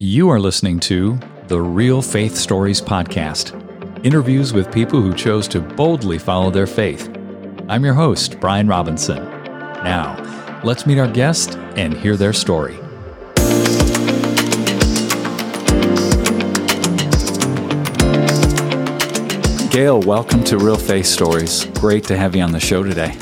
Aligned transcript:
You 0.00 0.30
are 0.30 0.38
listening 0.38 0.78
to 0.80 1.18
the 1.48 1.60
Real 1.60 2.00
Faith 2.02 2.36
Stories 2.36 2.80
Podcast 2.80 3.52
interviews 4.04 4.52
with 4.52 4.70
people 4.70 5.02
who 5.02 5.12
chose 5.12 5.48
to 5.48 5.60
boldly 5.60 6.18
follow 6.18 6.52
their 6.52 6.68
faith. 6.68 7.12
I'm 7.68 7.84
your 7.84 7.94
host, 7.94 8.38
Brian 8.38 8.68
Robinson. 8.68 9.24
Now, 9.82 10.60
let's 10.62 10.86
meet 10.86 11.00
our 11.00 11.08
guest 11.08 11.56
and 11.74 11.94
hear 11.94 12.16
their 12.16 12.32
story. 12.32 12.76
Gail, 19.72 20.00
welcome 20.02 20.44
to 20.44 20.58
Real 20.58 20.76
Faith 20.76 21.06
Stories. 21.06 21.64
Great 21.80 22.04
to 22.04 22.16
have 22.16 22.36
you 22.36 22.42
on 22.42 22.52
the 22.52 22.60
show 22.60 22.84
today. 22.84 23.18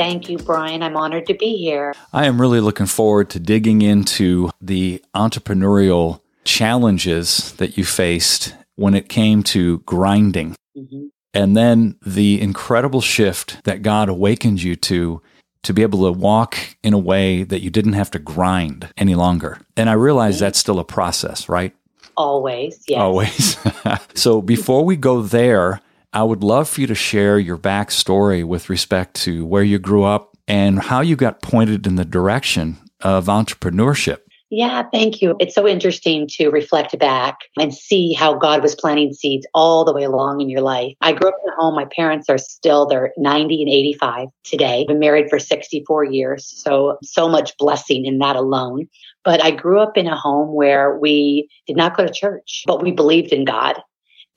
Thank 0.00 0.30
you, 0.30 0.38
Brian. 0.38 0.82
I'm 0.82 0.96
honored 0.96 1.26
to 1.26 1.34
be 1.34 1.58
here. 1.58 1.94
I 2.10 2.24
am 2.24 2.40
really 2.40 2.60
looking 2.60 2.86
forward 2.86 3.28
to 3.30 3.38
digging 3.38 3.82
into 3.82 4.50
the 4.58 5.04
entrepreneurial 5.14 6.22
challenges 6.42 7.52
that 7.56 7.76
you 7.76 7.84
faced 7.84 8.56
when 8.76 8.94
it 8.94 9.10
came 9.10 9.42
to 9.42 9.80
grinding. 9.80 10.56
Mm-hmm. 10.74 11.08
And 11.34 11.54
then 11.54 11.96
the 12.00 12.40
incredible 12.40 13.02
shift 13.02 13.62
that 13.64 13.82
God 13.82 14.08
awakened 14.08 14.62
you 14.62 14.74
to 14.76 15.20
to 15.64 15.74
be 15.74 15.82
able 15.82 16.10
to 16.10 16.18
walk 16.18 16.56
in 16.82 16.94
a 16.94 16.98
way 16.98 17.42
that 17.42 17.60
you 17.60 17.68
didn't 17.68 17.92
have 17.92 18.10
to 18.12 18.18
grind 18.18 18.88
any 18.96 19.14
longer. 19.14 19.60
And 19.76 19.90
I 19.90 19.92
realize 19.92 20.36
mm-hmm. 20.36 20.44
that's 20.46 20.58
still 20.58 20.78
a 20.78 20.84
process, 20.84 21.46
right? 21.46 21.74
Always, 22.16 22.82
yes. 22.88 22.98
Always. 22.98 23.58
so 24.14 24.40
before 24.40 24.82
we 24.82 24.96
go 24.96 25.20
there, 25.20 25.82
I 26.12 26.24
would 26.24 26.42
love 26.42 26.68
for 26.68 26.80
you 26.80 26.88
to 26.88 26.94
share 26.94 27.38
your 27.38 27.58
backstory 27.58 28.44
with 28.44 28.68
respect 28.68 29.14
to 29.22 29.46
where 29.46 29.62
you 29.62 29.78
grew 29.78 30.02
up 30.02 30.36
and 30.48 30.80
how 30.80 31.02
you 31.02 31.14
got 31.14 31.40
pointed 31.40 31.86
in 31.86 31.94
the 31.94 32.04
direction 32.04 32.78
of 33.00 33.26
entrepreneurship. 33.26 34.18
Yeah, 34.52 34.82
thank 34.92 35.22
you. 35.22 35.36
It's 35.38 35.54
so 35.54 35.68
interesting 35.68 36.26
to 36.32 36.48
reflect 36.48 36.98
back 36.98 37.38
and 37.56 37.72
see 37.72 38.12
how 38.12 38.34
God 38.34 38.60
was 38.60 38.74
planting 38.74 39.12
seeds 39.12 39.46
all 39.54 39.84
the 39.84 39.92
way 39.92 40.02
along 40.02 40.40
in 40.40 40.48
your 40.48 40.62
life. 40.62 40.94
I 41.00 41.12
grew 41.12 41.28
up 41.28 41.36
in 41.46 41.52
a 41.52 41.54
home. 41.54 41.76
My 41.76 41.84
parents 41.84 42.28
are 42.28 42.38
still, 42.38 42.86
they're 42.86 43.12
90 43.16 43.62
and 43.62 43.70
85 43.70 44.26
today. 44.42 44.84
Been 44.88 44.98
married 44.98 45.30
for 45.30 45.38
64 45.38 46.04
years. 46.06 46.52
So, 46.64 46.98
so 47.04 47.28
much 47.28 47.56
blessing 47.58 48.04
in 48.04 48.18
that 48.18 48.34
alone. 48.34 48.88
But 49.24 49.44
I 49.44 49.52
grew 49.52 49.78
up 49.78 49.96
in 49.96 50.08
a 50.08 50.16
home 50.16 50.52
where 50.52 50.98
we 50.98 51.48
did 51.68 51.76
not 51.76 51.96
go 51.96 52.04
to 52.04 52.12
church, 52.12 52.64
but 52.66 52.82
we 52.82 52.90
believed 52.90 53.32
in 53.32 53.44
God. 53.44 53.80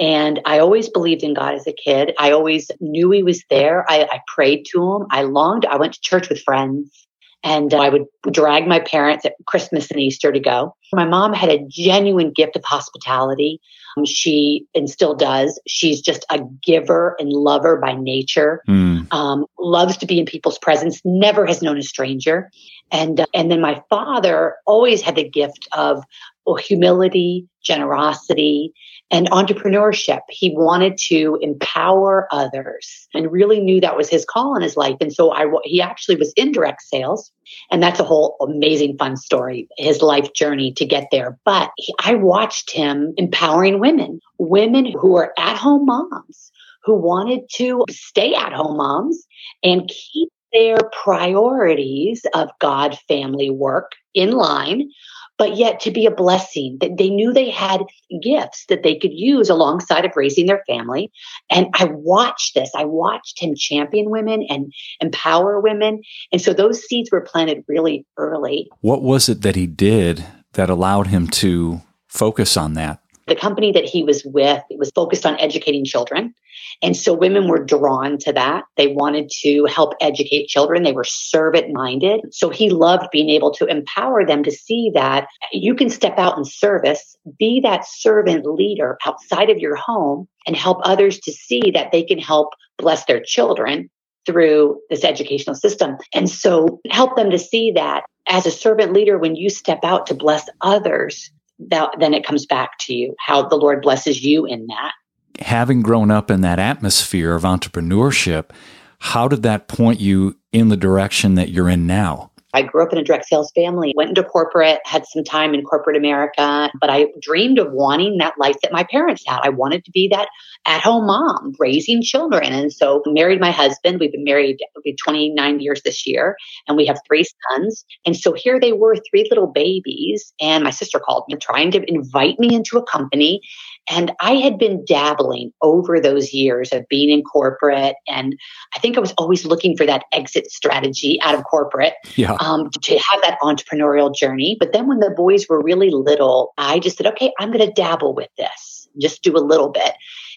And 0.04 0.42
I 0.44 0.60
always 0.60 0.90
believed 0.90 1.24
in 1.24 1.34
God 1.34 1.56
as 1.56 1.66
a 1.66 1.72
kid. 1.72 2.14
I 2.20 2.32
always 2.32 2.70
knew 2.82 3.10
He 3.12 3.24
was 3.24 3.42
there. 3.50 3.86
I, 3.90 4.04
I 4.04 4.20
prayed 4.28 4.66
to 4.72 4.96
Him. 4.96 5.08
I 5.10 5.22
longed. 5.22 5.66
I 5.66 5.78
went 5.78 5.94
to 5.94 6.02
church 6.02 6.28
with 6.28 6.44
friends 6.44 7.08
and 7.42 7.74
I 7.74 7.88
would 7.88 8.06
drag 8.30 8.68
my 8.68 8.80
parents 8.80 9.26
at 9.26 9.36
Christmas 9.46 9.90
and 9.92 10.00
Easter 10.02 10.34
to 10.34 10.42
go. 10.42 10.76
My 10.92 11.06
mom 11.06 11.34
had 11.34 11.50
a 11.50 11.66
genuine 11.70 12.32
gift 12.32 12.58
of 12.58 12.66
hospitality. 12.66 13.62
Um, 13.96 14.04
she 14.06 14.66
and 14.76 14.90
still 14.90 15.16
does. 15.16 15.60
She's 15.68 16.02
just 16.02 16.26
a 16.30 16.42
giver 16.64 17.16
and 17.18 17.30
lover 17.32 17.78
by 17.78 17.94
nature. 17.94 18.62
Mm. 18.68 19.08
Um, 19.14 19.46
loves 19.58 19.98
to 19.98 20.06
be 20.06 20.20
in 20.20 20.26
people's 20.26 20.58
presence. 20.58 21.00
Never 21.06 21.46
has 21.46 21.62
known 21.62 21.78
a 21.78 21.84
stranger. 21.84 22.52
And 22.92 23.22
uh, 23.22 23.26
and 23.34 23.50
then 23.50 23.62
my 23.62 23.82
father 23.90 24.56
always 24.66 25.02
had 25.02 25.16
the 25.16 25.30
gift 25.30 25.68
of 25.74 26.04
well, 26.46 26.56
humility, 26.56 27.48
generosity, 27.64 28.74
and 29.12 29.30
entrepreneurship. 29.30 30.22
He 30.30 30.54
wanted 30.56 30.98
to 31.10 31.38
empower 31.42 32.28
others 32.32 33.08
and 33.14 33.32
really 33.32 33.60
knew 33.60 33.80
that 33.82 33.98
was 33.98 34.10
his 34.10 34.26
call 34.26 34.56
in 34.56 34.62
his 34.62 34.76
life. 34.76 34.98
And 35.02 35.14
so 35.14 35.32
I, 35.32 35.46
he 35.64 35.82
actually 35.82 36.16
was 36.16 36.34
in 36.36 36.52
direct 36.52 36.82
sales. 36.82 37.32
And 37.70 37.84
that's 37.84 38.00
a 38.00 38.04
whole 38.04 38.36
amazing 38.42 38.98
fun 38.98 39.18
story, 39.18 39.68
his 39.78 40.02
life 40.02 40.34
journey 40.34 40.74
to 40.74 40.86
get 40.86 41.08
there. 41.12 41.38
But 41.46 41.72
he, 41.78 41.94
I 42.00 42.16
watched 42.16 42.72
him 42.72 43.14
empowering 43.18 43.80
women, 43.80 44.20
women 44.40 44.92
who 45.00 45.16
are 45.18 45.34
at 45.38 45.58
home 45.58 45.86
moms 45.86 46.52
who 46.84 46.96
wanted 46.96 47.42
to 47.54 47.86
stay 47.90 48.34
at 48.34 48.54
home 48.54 48.78
moms 48.78 49.26
and 49.64 49.90
keep 49.90 50.30
their 50.52 50.78
priorities 51.04 52.26
of 52.34 52.50
God 52.60 52.98
family 53.08 53.50
work 53.50 53.94
in 54.14 54.32
line 54.32 54.90
but 55.38 55.58
yet 55.58 55.80
to 55.82 55.92
be 55.92 56.06
a 56.06 56.12
blessing 56.12 56.78
that 56.82 56.98
they 56.98 57.10
knew 57.10 57.34
they 57.34 57.50
had 57.50 57.82
gifts 58.22 58.66
that 58.70 58.84
they 58.84 58.96
could 58.98 59.14
use 59.14 59.50
alongside 59.50 60.06
of 60.06 60.16
raising 60.16 60.46
their 60.46 60.64
family. 60.68 61.12
And 61.50 61.68
I 61.74 61.86
watched 61.86 62.56
this. 62.56 62.72
I 62.76 62.86
watched 62.86 63.42
him 63.42 63.56
champion 63.56 64.10
women 64.10 64.46
and 64.50 64.74
empower 65.02 65.60
women. 65.60 66.02
And 66.32 66.42
so 66.42 66.54
those 66.54 66.82
seeds 66.82 67.12
were 67.12 67.22
planted 67.22 67.64
really 67.68 68.06
early. 68.18 68.70
What 68.82 69.02
was 69.02 69.30
it 69.30 69.42
that 69.42 69.56
he 69.56 69.68
did 69.68 70.24
that 70.54 70.70
allowed 70.70 71.08
him 71.08 71.28
to 71.28 71.82
focus 72.08 72.56
on 72.56 72.76
that? 72.76 73.03
The 73.28 73.36
company 73.36 73.72
that 73.72 73.86
he 73.86 74.04
was 74.04 74.24
with 74.26 74.62
was 74.72 74.92
focused 74.94 75.26
on 75.26 75.40
educating 75.40 75.86
children. 75.86 76.34
And 76.82 76.96
so 76.96 77.14
women 77.14 77.48
were 77.48 77.64
drawn 77.64 78.18
to 78.20 78.34
that. 78.34 78.64
They 78.78 78.88
wanted 78.88 79.30
to 79.42 79.66
help 79.66 79.94
educate 80.02 80.48
children. 80.48 80.84
They 80.84 80.92
were 80.92 81.04
servant 81.04 81.74
minded. 81.74 82.22
So 82.32 82.50
he 82.50 82.70
loved 82.70 83.08
being 83.12 83.30
able 83.30 83.52
to 83.56 83.66
empower 83.66 84.26
them 84.26 84.44
to 84.44 84.52
see 84.52 84.92
that 84.94 85.28
you 85.52 85.76
can 85.76 85.90
step 85.90 86.18
out 86.18 86.38
in 86.38 86.46
service, 86.46 87.16
be 87.38 87.62
that 87.62 87.88
servant 87.88 88.46
leader 88.46 88.98
outside 89.06 89.50
of 89.50 89.60
your 89.60 89.76
home 89.76 90.28
and 90.46 90.56
help 90.56 90.80
others 90.84 91.20
to 91.20 91.32
see 91.32 91.72
that 91.72 91.92
they 91.92 92.04
can 92.04 92.20
help 92.20 92.50
bless 92.78 93.06
their 93.06 93.22
children 93.22 93.90
through 94.26 94.80
this 94.90 95.04
educational 95.04 95.56
system. 95.56 95.98
And 96.14 96.30
so 96.30 96.82
help 96.90 97.16
them 97.16 97.30
to 97.32 97.40
see 97.40 97.72
that 97.72 98.04
as 98.28 98.46
a 98.46 98.52
servant 98.52 98.94
leader, 98.94 99.18
when 99.18 99.36
you 99.36 99.50
step 99.50 99.80
out 99.84 100.08
to 100.08 100.14
bless 100.14 100.48
others, 100.62 101.32
that, 101.70 101.92
then 102.00 102.14
it 102.14 102.26
comes 102.26 102.46
back 102.46 102.72
to 102.82 102.94
you, 102.94 103.16
how 103.20 103.48
the 103.48 103.56
Lord 103.56 103.82
blesses 103.82 104.24
you 104.24 104.46
in 104.46 104.68
that. 104.68 104.94
Having 105.40 105.82
grown 105.82 106.12
up 106.12 106.30
in 106.30 106.42
that 106.42 106.60
atmosphere 106.60 107.34
of 107.34 107.44
entrepreneurship, 107.44 108.52
how 109.00 109.28
did 109.28 109.44
that 109.44 109.68
point 109.68 110.00
you 110.00 110.38
in 110.52 110.70
the 110.70 110.78
direction 110.78 111.36
that 111.36 111.50
you're 111.50 111.70
in 111.70 111.88
now? 111.88 112.32
I 112.54 112.62
grew 112.62 112.84
up 112.84 112.94
in 112.94 113.00
a 113.00 113.04
direct 113.04 113.26
sales 113.26 113.52
family, 113.56 113.94
went 113.96 114.10
into 114.10 114.24
corporate, 114.24 114.80
had 114.86 115.06
some 115.08 115.24
time 115.24 115.54
in 115.54 115.64
corporate 115.64 115.98
America, 115.98 116.70
but 116.80 116.90
I 116.90 117.08
dreamed 117.22 117.60
of 117.60 117.72
wanting 117.72 118.18
that 118.20 118.36
life 118.38 118.58
that 118.62 118.72
my 118.72 118.84
parents 118.84 119.24
had. 119.26 119.40
I 119.44 119.50
wanted 119.50 119.86
to 119.86 119.92
be 119.92 120.10
that 120.12 120.28
at 120.66 120.82
home 120.82 121.08
mom, 121.08 121.54
raising 121.60 122.02
children. 122.02 122.54
And 122.54 122.72
so 122.72 123.02
married 123.08 123.40
my 123.40 123.52
husband. 123.52 124.00
We've 124.00 124.12
been 124.12 124.24
married 124.24 124.60
29 125.04 125.60
years 125.60 125.82
this 125.84 126.06
year, 126.06 126.38
and 126.68 126.78
we 126.78 126.86
have 126.86 127.00
three 127.08 127.26
sons. 127.52 127.86
And 128.06 128.16
so 128.16 128.34
here 128.34 128.60
they 128.60 128.74
were, 128.74 128.96
three 128.96 129.28
little 129.30 129.48
babies. 129.48 130.34
And 130.40 130.64
my 130.64 130.70
sister 130.70 131.00
called 131.00 131.26
me 131.28 131.36
trying 131.38 131.72
to 131.72 131.84
invite 131.90 132.40
me 132.40 132.54
into 132.54 132.78
a 132.78 132.86
company. 132.86 133.42
And 133.90 134.14
I 134.20 134.36
had 134.36 134.58
been 134.58 134.86
dabbling 134.86 135.52
over 135.62 136.00
those 136.00 136.34
years 136.34 136.72
of 136.72 136.88
being 136.90 137.10
in 137.10 137.24
corporate. 137.24 137.96
And 138.08 138.38
I 138.76 138.80
think 138.80 138.98
I 138.98 139.02
was 139.02 139.14
always 139.18 139.46
looking 139.46 139.76
for 139.76 139.86
that 139.86 140.06
exit 140.12 140.50
strategy 140.52 141.20
out 141.22 141.36
of 141.36 141.44
corporate 141.44 141.94
yeah. 142.16 142.34
um, 142.40 142.70
to 142.82 142.94
have 142.98 143.22
that 143.24 143.40
entrepreneurial 143.42 144.14
journey. 144.14 144.56
But 144.60 144.74
then 144.74 144.88
when 144.88 145.00
the 145.00 145.12
boys 145.12 145.48
were 145.50 145.62
really 145.62 145.90
little, 145.90 146.54
I 146.58 146.80
just 146.80 146.98
said, 146.98 147.08
okay, 147.08 147.34
I'm 147.40 147.52
going 147.52 147.66
to 147.66 147.74
dabble 147.74 148.16
with 148.16 148.30
this, 148.38 148.88
just 149.00 149.22
do 149.24 149.36
a 149.36 149.40
little 149.40 149.70
bit. 149.70 149.94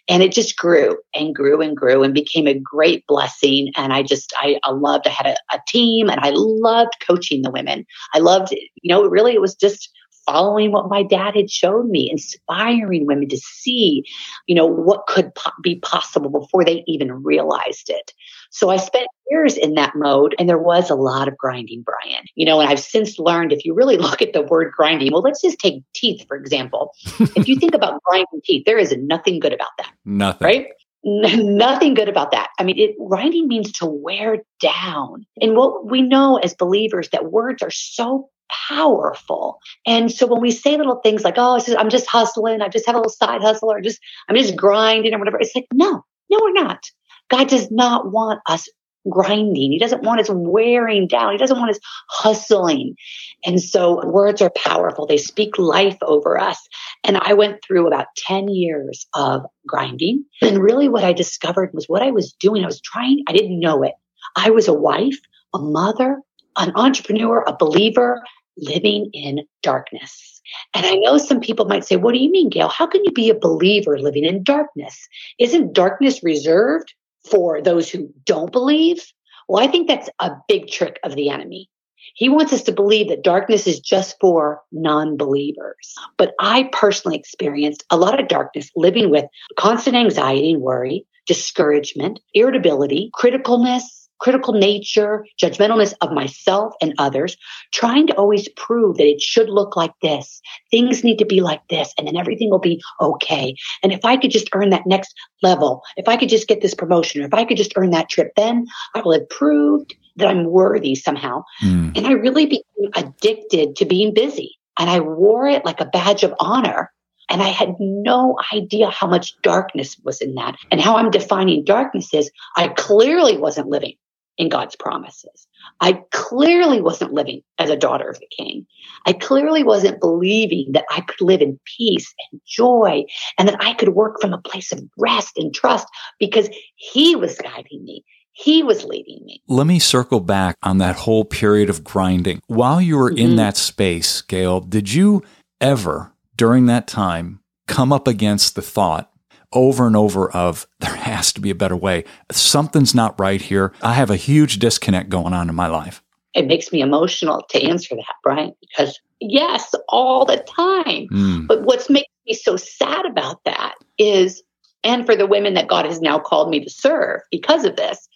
And 0.08 0.22
it 0.22 0.32
just 0.32 0.56
grew 0.56 0.98
and 1.14 1.34
grew 1.34 1.60
and 1.60 1.76
grew 1.76 2.04
and 2.04 2.14
became 2.14 2.46
a 2.46 2.54
great 2.54 3.04
blessing. 3.08 3.72
And 3.76 3.92
I 3.92 4.02
just, 4.02 4.32
I, 4.38 4.58
I 4.62 4.70
loved, 4.70 5.06
I 5.06 5.10
had 5.10 5.26
a, 5.26 5.36
a 5.52 5.60
team 5.66 6.08
and 6.08 6.20
I 6.20 6.30
loved 6.32 6.92
coaching 7.04 7.42
the 7.42 7.50
women. 7.50 7.84
I 8.14 8.20
loved, 8.20 8.52
you 8.52 8.94
know, 8.94 9.04
really, 9.04 9.34
it 9.34 9.40
was 9.40 9.56
just 9.56 9.90
following 10.26 10.72
what 10.72 10.90
my 10.90 11.02
dad 11.02 11.34
had 11.34 11.50
showed 11.50 11.86
me, 11.86 12.10
inspiring 12.10 13.06
women 13.06 13.28
to 13.28 13.38
see, 13.38 14.04
you 14.46 14.54
know, 14.54 14.66
what 14.66 15.06
could 15.06 15.34
po- 15.34 15.50
be 15.62 15.76
possible 15.76 16.30
before 16.30 16.64
they 16.64 16.84
even 16.86 17.22
realized 17.22 17.88
it. 17.88 18.12
So 18.50 18.70
I 18.70 18.76
spent 18.76 19.06
years 19.30 19.56
in 19.56 19.74
that 19.74 19.94
mode 19.94 20.34
and 20.38 20.48
there 20.48 20.58
was 20.58 20.90
a 20.90 20.94
lot 20.94 21.28
of 21.28 21.36
grinding, 21.36 21.82
Brian. 21.82 22.24
You 22.34 22.46
know, 22.46 22.60
and 22.60 22.68
I've 22.68 22.80
since 22.80 23.18
learned 23.18 23.52
if 23.52 23.64
you 23.64 23.74
really 23.74 23.96
look 23.98 24.20
at 24.20 24.32
the 24.32 24.42
word 24.42 24.72
grinding, 24.76 25.12
well, 25.12 25.22
let's 25.22 25.42
just 25.42 25.58
take 25.58 25.82
teeth, 25.94 26.26
for 26.28 26.36
example. 26.36 26.92
if 27.18 27.48
you 27.48 27.56
think 27.56 27.74
about 27.74 28.02
grinding 28.02 28.40
teeth, 28.44 28.64
there 28.66 28.78
is 28.78 28.94
nothing 28.98 29.38
good 29.38 29.52
about 29.52 29.70
that. 29.78 29.92
Nothing. 30.04 30.44
Right? 30.44 30.66
nothing 31.06 31.94
good 31.94 32.08
about 32.08 32.32
that. 32.32 32.48
I 32.58 32.64
mean, 32.64 32.78
it, 32.78 32.96
grinding 33.08 33.46
means 33.46 33.70
to 33.72 33.86
wear 33.86 34.38
down. 34.60 35.24
And 35.40 35.56
what 35.56 35.88
we 35.88 36.02
know 36.02 36.36
as 36.36 36.54
believers 36.54 37.10
that 37.10 37.30
words 37.30 37.62
are 37.62 37.70
so 37.70 38.28
powerful. 38.68 39.58
And 39.86 40.10
so 40.10 40.26
when 40.26 40.40
we 40.40 40.50
say 40.50 40.76
little 40.76 41.00
things 41.00 41.24
like, 41.24 41.34
oh, 41.36 41.58
just, 41.58 41.78
I'm 41.78 41.90
just 41.90 42.06
hustling, 42.06 42.62
I 42.62 42.68
just 42.68 42.86
have 42.86 42.94
a 42.94 42.98
little 42.98 43.10
side 43.10 43.42
hustle, 43.42 43.70
or 43.70 43.80
just 43.80 44.00
I'm 44.28 44.36
just 44.36 44.56
grinding 44.56 45.14
or 45.14 45.18
whatever, 45.18 45.38
it's 45.38 45.54
like, 45.54 45.66
no, 45.72 46.04
no, 46.30 46.38
we're 46.42 46.52
not. 46.52 46.84
God 47.28 47.48
does 47.48 47.70
not 47.70 48.12
want 48.12 48.40
us 48.46 48.68
grinding. 49.08 49.72
He 49.72 49.78
doesn't 49.78 50.02
want 50.02 50.20
us 50.20 50.28
wearing 50.30 51.06
down. 51.06 51.32
He 51.32 51.38
doesn't 51.38 51.58
want 51.58 51.70
us 51.70 51.78
hustling. 52.10 52.96
And 53.44 53.60
so 53.60 54.04
words 54.06 54.42
are 54.42 54.50
powerful. 54.50 55.06
They 55.06 55.16
speak 55.16 55.58
life 55.58 55.96
over 56.02 56.38
us. 56.38 56.58
And 57.04 57.16
I 57.16 57.34
went 57.34 57.62
through 57.62 57.86
about 57.86 58.06
10 58.16 58.48
years 58.48 59.06
of 59.14 59.42
grinding. 59.66 60.24
And 60.42 60.58
really 60.58 60.88
what 60.88 61.04
I 61.04 61.12
discovered 61.12 61.70
was 61.72 61.88
what 61.88 62.02
I 62.02 62.10
was 62.10 62.32
doing. 62.32 62.64
I 62.64 62.66
was 62.66 62.80
trying, 62.80 63.22
I 63.28 63.32
didn't 63.32 63.60
know 63.60 63.82
it. 63.82 63.92
I 64.34 64.50
was 64.50 64.68
a 64.68 64.74
wife, 64.74 65.18
a 65.54 65.58
mother, 65.58 66.20
an 66.58 66.72
entrepreneur, 66.74 67.44
a 67.46 67.56
believer, 67.56 68.22
living 68.56 69.10
in 69.12 69.40
darkness. 69.62 70.40
And 70.74 70.86
I 70.86 70.94
know 70.94 71.18
some 71.18 71.40
people 71.40 71.66
might 71.66 71.84
say, 71.84 71.96
What 71.96 72.12
do 72.12 72.18
you 72.18 72.30
mean, 72.30 72.48
Gail? 72.50 72.68
How 72.68 72.86
can 72.86 73.04
you 73.04 73.12
be 73.12 73.30
a 73.30 73.34
believer 73.34 73.98
living 73.98 74.24
in 74.24 74.42
darkness? 74.42 75.08
Isn't 75.38 75.72
darkness 75.72 76.22
reserved 76.22 76.94
for 77.28 77.60
those 77.60 77.90
who 77.90 78.12
don't 78.24 78.52
believe? 78.52 79.04
Well, 79.48 79.62
I 79.62 79.70
think 79.70 79.88
that's 79.88 80.10
a 80.20 80.32
big 80.48 80.68
trick 80.68 80.98
of 81.04 81.14
the 81.14 81.30
enemy. 81.30 81.68
He 82.14 82.28
wants 82.28 82.52
us 82.52 82.62
to 82.62 82.72
believe 82.72 83.08
that 83.08 83.24
darkness 83.24 83.66
is 83.66 83.80
just 83.80 84.16
for 84.20 84.62
non 84.72 85.16
believers. 85.16 85.94
But 86.16 86.34
I 86.40 86.68
personally 86.72 87.16
experienced 87.16 87.84
a 87.90 87.96
lot 87.96 88.20
of 88.20 88.28
darkness 88.28 88.70
living 88.76 89.10
with 89.10 89.24
constant 89.58 89.96
anxiety 89.96 90.52
and 90.52 90.62
worry, 90.62 91.06
discouragement, 91.26 92.20
irritability, 92.32 93.10
criticalness, 93.14 94.05
critical 94.18 94.54
nature, 94.54 95.24
judgmentalness 95.40 95.94
of 96.00 96.12
myself 96.12 96.74
and 96.80 96.94
others, 96.98 97.36
trying 97.72 98.06
to 98.06 98.14
always 98.14 98.48
prove 98.50 98.96
that 98.96 99.06
it 99.06 99.20
should 99.20 99.48
look 99.48 99.76
like 99.76 99.92
this. 100.02 100.40
Things 100.70 101.04
need 101.04 101.18
to 101.18 101.26
be 101.26 101.40
like 101.40 101.62
this, 101.68 101.92
and 101.98 102.06
then 102.06 102.16
everything 102.16 102.50
will 102.50 102.58
be 102.58 102.82
okay. 103.00 103.54
And 103.82 103.92
if 103.92 104.04
I 104.04 104.16
could 104.16 104.30
just 104.30 104.48
earn 104.52 104.70
that 104.70 104.86
next 104.86 105.14
level, 105.42 105.82
if 105.96 106.08
I 106.08 106.16
could 106.16 106.28
just 106.28 106.48
get 106.48 106.60
this 106.60 106.74
promotion, 106.74 107.22
or 107.22 107.26
if 107.26 107.34
I 107.34 107.44
could 107.44 107.56
just 107.56 107.72
earn 107.76 107.90
that 107.90 108.08
trip, 108.08 108.32
then 108.36 108.66
I 108.94 109.00
will 109.00 109.12
have 109.12 109.28
proved 109.28 109.94
that 110.16 110.28
I'm 110.28 110.44
worthy 110.44 110.94
somehow. 110.94 111.44
Mm. 111.62 111.96
And 111.96 112.06
I 112.06 112.12
really 112.12 112.46
became 112.46 112.90
addicted 112.94 113.76
to 113.76 113.84
being 113.84 114.14
busy. 114.14 114.56
And 114.78 114.90
I 114.90 115.00
wore 115.00 115.46
it 115.46 115.64
like 115.64 115.80
a 115.80 115.86
badge 115.86 116.22
of 116.22 116.34
honor. 116.40 116.92
And 117.28 117.42
I 117.42 117.48
had 117.48 117.74
no 117.80 118.38
idea 118.52 118.88
how 118.88 119.06
much 119.08 119.34
darkness 119.42 119.96
was 120.04 120.20
in 120.20 120.34
that. 120.36 120.56
And 120.70 120.80
how 120.80 120.96
I'm 120.96 121.10
defining 121.10 121.64
darkness 121.64 122.14
is 122.14 122.30
I 122.56 122.68
clearly 122.68 123.36
wasn't 123.36 123.68
living 123.68 123.94
in 124.38 124.48
God's 124.48 124.76
promises. 124.76 125.46
I 125.80 126.02
clearly 126.12 126.80
wasn't 126.80 127.12
living 127.12 127.42
as 127.58 127.70
a 127.70 127.76
daughter 127.76 128.08
of 128.08 128.18
the 128.18 128.28
king. 128.36 128.66
I 129.06 129.12
clearly 129.12 129.62
wasn't 129.62 130.00
believing 130.00 130.72
that 130.72 130.84
I 130.90 131.00
could 131.00 131.20
live 131.20 131.40
in 131.40 131.58
peace 131.64 132.12
and 132.30 132.40
joy 132.46 133.04
and 133.38 133.48
that 133.48 133.62
I 133.62 133.74
could 133.74 133.90
work 133.90 134.20
from 134.20 134.32
a 134.32 134.40
place 134.40 134.72
of 134.72 134.82
rest 134.98 135.36
and 135.36 135.54
trust 135.54 135.86
because 136.18 136.48
he 136.76 137.16
was 137.16 137.38
guiding 137.38 137.84
me. 137.84 138.04
He 138.32 138.62
was 138.62 138.84
leading 138.84 139.24
me. 139.24 139.42
Let 139.48 139.66
me 139.66 139.78
circle 139.78 140.20
back 140.20 140.56
on 140.62 140.76
that 140.78 140.96
whole 140.96 141.24
period 141.24 141.70
of 141.70 141.82
grinding. 141.82 142.42
While 142.46 142.82
you 142.82 142.98
were 142.98 143.10
mm-hmm. 143.10 143.18
in 143.18 143.36
that 143.36 143.56
space, 143.56 144.20
Gail, 144.20 144.60
did 144.60 144.92
you 144.92 145.22
ever 145.58 146.12
during 146.36 146.66
that 146.66 146.86
time 146.86 147.40
come 147.66 147.92
up 147.92 148.06
against 148.06 148.54
the 148.54 148.62
thought 148.62 149.10
over 149.56 149.86
and 149.86 149.96
over 149.96 150.30
of 150.30 150.66
there 150.80 150.94
has 150.94 151.32
to 151.32 151.40
be 151.40 151.50
a 151.50 151.54
better 151.54 151.76
way. 151.76 152.04
Something's 152.30 152.94
not 152.94 153.18
right 153.18 153.40
here. 153.40 153.72
I 153.82 153.94
have 153.94 154.10
a 154.10 154.16
huge 154.16 154.58
disconnect 154.58 155.08
going 155.08 155.32
on 155.32 155.48
in 155.48 155.54
my 155.54 155.66
life. 155.66 156.02
It 156.34 156.46
makes 156.46 156.70
me 156.70 156.82
emotional 156.82 157.42
to 157.48 157.62
answer 157.62 157.96
that, 157.96 158.14
Brian, 158.22 158.52
because 158.60 159.00
yes, 159.20 159.74
all 159.88 160.26
the 160.26 160.36
time. 160.36 161.08
Mm. 161.10 161.46
But 161.46 161.62
what's 161.62 161.88
making 161.88 162.10
me 162.26 162.34
so 162.34 162.56
sad 162.56 163.06
about 163.06 163.42
that 163.44 163.74
is, 163.96 164.42
and 164.84 165.06
for 165.06 165.16
the 165.16 165.26
women 165.26 165.54
that 165.54 165.68
God 165.68 165.86
has 165.86 166.00
now 166.00 166.18
called 166.18 166.50
me 166.50 166.62
to 166.62 166.68
serve 166.68 167.22
because 167.30 167.64
of 167.64 167.76
this, 167.76 168.06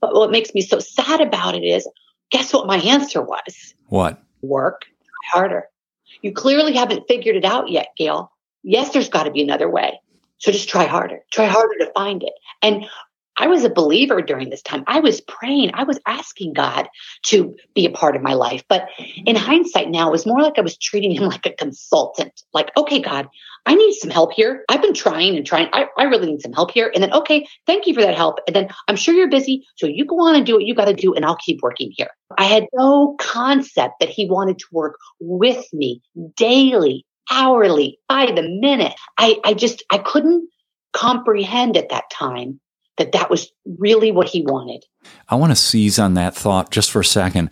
but 0.00 0.12
what 0.12 0.32
makes 0.32 0.52
me 0.54 0.60
so 0.60 0.80
sad 0.80 1.20
about 1.20 1.54
it 1.54 1.62
is, 1.62 1.88
guess 2.30 2.52
what 2.52 2.66
my 2.66 2.78
answer 2.78 3.22
was? 3.22 3.74
What? 3.86 4.20
Work 4.42 4.86
harder. 5.32 5.68
You 6.22 6.32
clearly 6.32 6.72
haven't 6.72 7.06
figured 7.06 7.36
it 7.36 7.44
out 7.44 7.70
yet, 7.70 7.88
Gail. 7.96 8.32
Yes, 8.62 8.92
there's 8.92 9.08
got 9.08 9.24
to 9.24 9.30
be 9.30 9.42
another 9.42 9.70
way. 9.70 10.00
So 10.38 10.52
just 10.52 10.68
try 10.68 10.84
harder, 10.84 11.20
try 11.32 11.46
harder 11.46 11.74
to 11.80 11.92
find 11.92 12.22
it. 12.22 12.32
And 12.62 12.86
I 13.38 13.46
was 13.46 13.64
a 13.64 13.70
believer 13.70 14.20
during 14.20 14.50
this 14.50 14.62
time. 14.62 14.82
I 14.86 15.00
was 15.00 15.20
praying. 15.20 15.70
I 15.74 15.84
was 15.84 16.00
asking 16.06 16.54
God 16.54 16.88
to 17.26 17.54
be 17.74 17.86
a 17.86 17.90
part 17.90 18.16
of 18.16 18.22
my 18.22 18.34
life. 18.34 18.64
But 18.68 18.88
in 18.98 19.36
mm-hmm. 19.36 19.44
hindsight 19.44 19.90
now, 19.90 20.08
it 20.08 20.12
was 20.12 20.26
more 20.26 20.42
like 20.42 20.58
I 20.58 20.62
was 20.62 20.76
treating 20.76 21.12
him 21.12 21.22
like 21.28 21.46
a 21.46 21.52
consultant. 21.52 22.42
Like, 22.52 22.70
okay, 22.76 23.00
God, 23.00 23.28
I 23.64 23.74
need 23.74 23.92
some 23.94 24.10
help 24.10 24.32
here. 24.32 24.64
I've 24.68 24.82
been 24.82 24.94
trying 24.94 25.36
and 25.36 25.46
trying. 25.46 25.68
I, 25.72 25.86
I 25.96 26.04
really 26.04 26.26
need 26.26 26.42
some 26.42 26.52
help 26.52 26.72
here. 26.72 26.90
And 26.92 27.02
then, 27.02 27.12
okay, 27.12 27.46
thank 27.66 27.86
you 27.86 27.94
for 27.94 28.00
that 28.02 28.16
help. 28.16 28.40
And 28.46 28.56
then 28.56 28.68
I'm 28.88 28.96
sure 28.96 29.14
you're 29.14 29.28
busy. 29.28 29.66
So 29.76 29.86
you 29.86 30.04
go 30.04 30.20
on 30.20 30.34
and 30.34 30.44
do 30.44 30.54
what 30.54 30.64
you 30.64 30.74
got 30.74 30.86
to 30.86 30.94
do, 30.94 31.14
and 31.14 31.24
I'll 31.24 31.36
keep 31.36 31.60
working 31.62 31.92
here. 31.96 32.10
I 32.36 32.44
had 32.44 32.66
no 32.74 33.14
concept 33.20 34.00
that 34.00 34.08
he 34.08 34.28
wanted 34.28 34.58
to 34.58 34.66
work 34.72 34.98
with 35.20 35.64
me 35.72 36.02
daily 36.36 37.04
hourly, 37.30 37.98
by 38.08 38.26
the 38.26 38.42
minute. 38.42 38.94
I, 39.16 39.38
I 39.44 39.54
just, 39.54 39.82
I 39.90 39.98
couldn't 39.98 40.48
comprehend 40.92 41.76
at 41.76 41.90
that 41.90 42.10
time 42.10 42.60
that 42.96 43.12
that 43.12 43.30
was 43.30 43.50
really 43.78 44.10
what 44.10 44.28
he 44.28 44.42
wanted. 44.42 44.84
I 45.28 45.36
want 45.36 45.52
to 45.52 45.56
seize 45.56 45.98
on 45.98 46.14
that 46.14 46.34
thought 46.34 46.70
just 46.70 46.90
for 46.90 47.00
a 47.00 47.04
second 47.04 47.50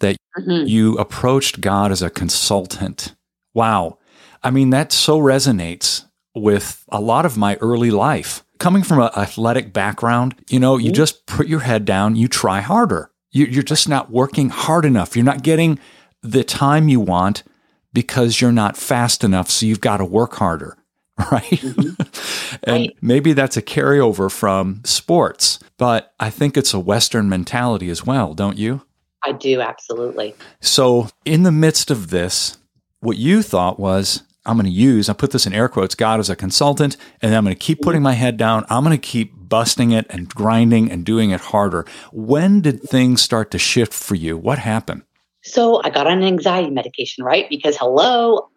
that 0.00 0.16
mm-hmm. 0.38 0.66
you 0.66 0.96
approached 0.98 1.60
God 1.60 1.92
as 1.92 2.02
a 2.02 2.10
consultant. 2.10 3.14
Wow. 3.54 3.98
I 4.42 4.50
mean, 4.50 4.70
that 4.70 4.92
so 4.92 5.18
resonates 5.18 6.04
with 6.34 6.84
a 6.90 7.00
lot 7.00 7.26
of 7.26 7.36
my 7.36 7.56
early 7.56 7.90
life. 7.90 8.44
Coming 8.58 8.82
from 8.82 9.00
an 9.00 9.10
athletic 9.16 9.72
background, 9.72 10.34
you 10.48 10.58
know, 10.58 10.76
mm-hmm. 10.76 10.86
you 10.86 10.92
just 10.92 11.26
put 11.26 11.46
your 11.46 11.60
head 11.60 11.84
down, 11.84 12.16
you 12.16 12.28
try 12.28 12.60
harder. 12.60 13.10
You're 13.30 13.62
just 13.62 13.88
not 13.88 14.10
working 14.10 14.48
hard 14.48 14.84
enough. 14.84 15.14
You're 15.14 15.24
not 15.24 15.42
getting 15.42 15.78
the 16.22 16.42
time 16.42 16.88
you 16.88 16.98
want 16.98 17.44
because 17.92 18.40
you're 18.40 18.52
not 18.52 18.76
fast 18.76 19.24
enough. 19.24 19.50
So 19.50 19.66
you've 19.66 19.80
got 19.80 19.98
to 19.98 20.04
work 20.04 20.34
harder. 20.34 20.76
Right. 21.32 21.42
Mm-hmm. 21.42 22.56
and 22.62 22.82
right. 22.82 22.96
maybe 23.02 23.32
that's 23.32 23.56
a 23.56 23.62
carryover 23.62 24.30
from 24.30 24.82
sports, 24.84 25.58
but 25.76 26.14
I 26.20 26.30
think 26.30 26.56
it's 26.56 26.72
a 26.72 26.78
Western 26.78 27.28
mentality 27.28 27.90
as 27.90 28.06
well, 28.06 28.34
don't 28.34 28.56
you? 28.56 28.82
I 29.24 29.32
do, 29.32 29.60
absolutely. 29.60 30.36
So, 30.60 31.08
in 31.24 31.42
the 31.42 31.50
midst 31.50 31.90
of 31.90 32.10
this, 32.10 32.58
what 33.00 33.16
you 33.16 33.42
thought 33.42 33.80
was, 33.80 34.22
I'm 34.46 34.56
going 34.56 34.64
to 34.66 34.70
use, 34.70 35.08
I 35.08 35.12
put 35.12 35.32
this 35.32 35.46
in 35.46 35.52
air 35.52 35.68
quotes, 35.68 35.94
God 35.94 36.20
as 36.20 36.30
a 36.30 36.36
consultant, 36.36 36.96
and 37.20 37.34
I'm 37.34 37.44
going 37.44 37.54
to 37.54 37.58
keep 37.58 37.82
putting 37.82 38.02
my 38.02 38.14
head 38.14 38.36
down. 38.36 38.64
I'm 38.70 38.82
going 38.82 38.98
to 38.98 39.06
keep 39.06 39.32
busting 39.36 39.92
it 39.92 40.06
and 40.08 40.28
grinding 40.28 40.90
and 40.90 41.04
doing 41.04 41.30
it 41.30 41.40
harder. 41.40 41.84
When 42.12 42.60
did 42.60 42.82
things 42.82 43.20
start 43.22 43.50
to 43.50 43.58
shift 43.58 43.92
for 43.92 44.14
you? 44.14 44.38
What 44.38 44.58
happened? 44.58 45.02
So 45.48 45.82
I 45.82 45.90
got 45.90 46.06
on 46.06 46.22
anxiety 46.22 46.70
medication, 46.70 47.24
right? 47.24 47.48
Because 47.48 47.76
hello, 47.76 48.48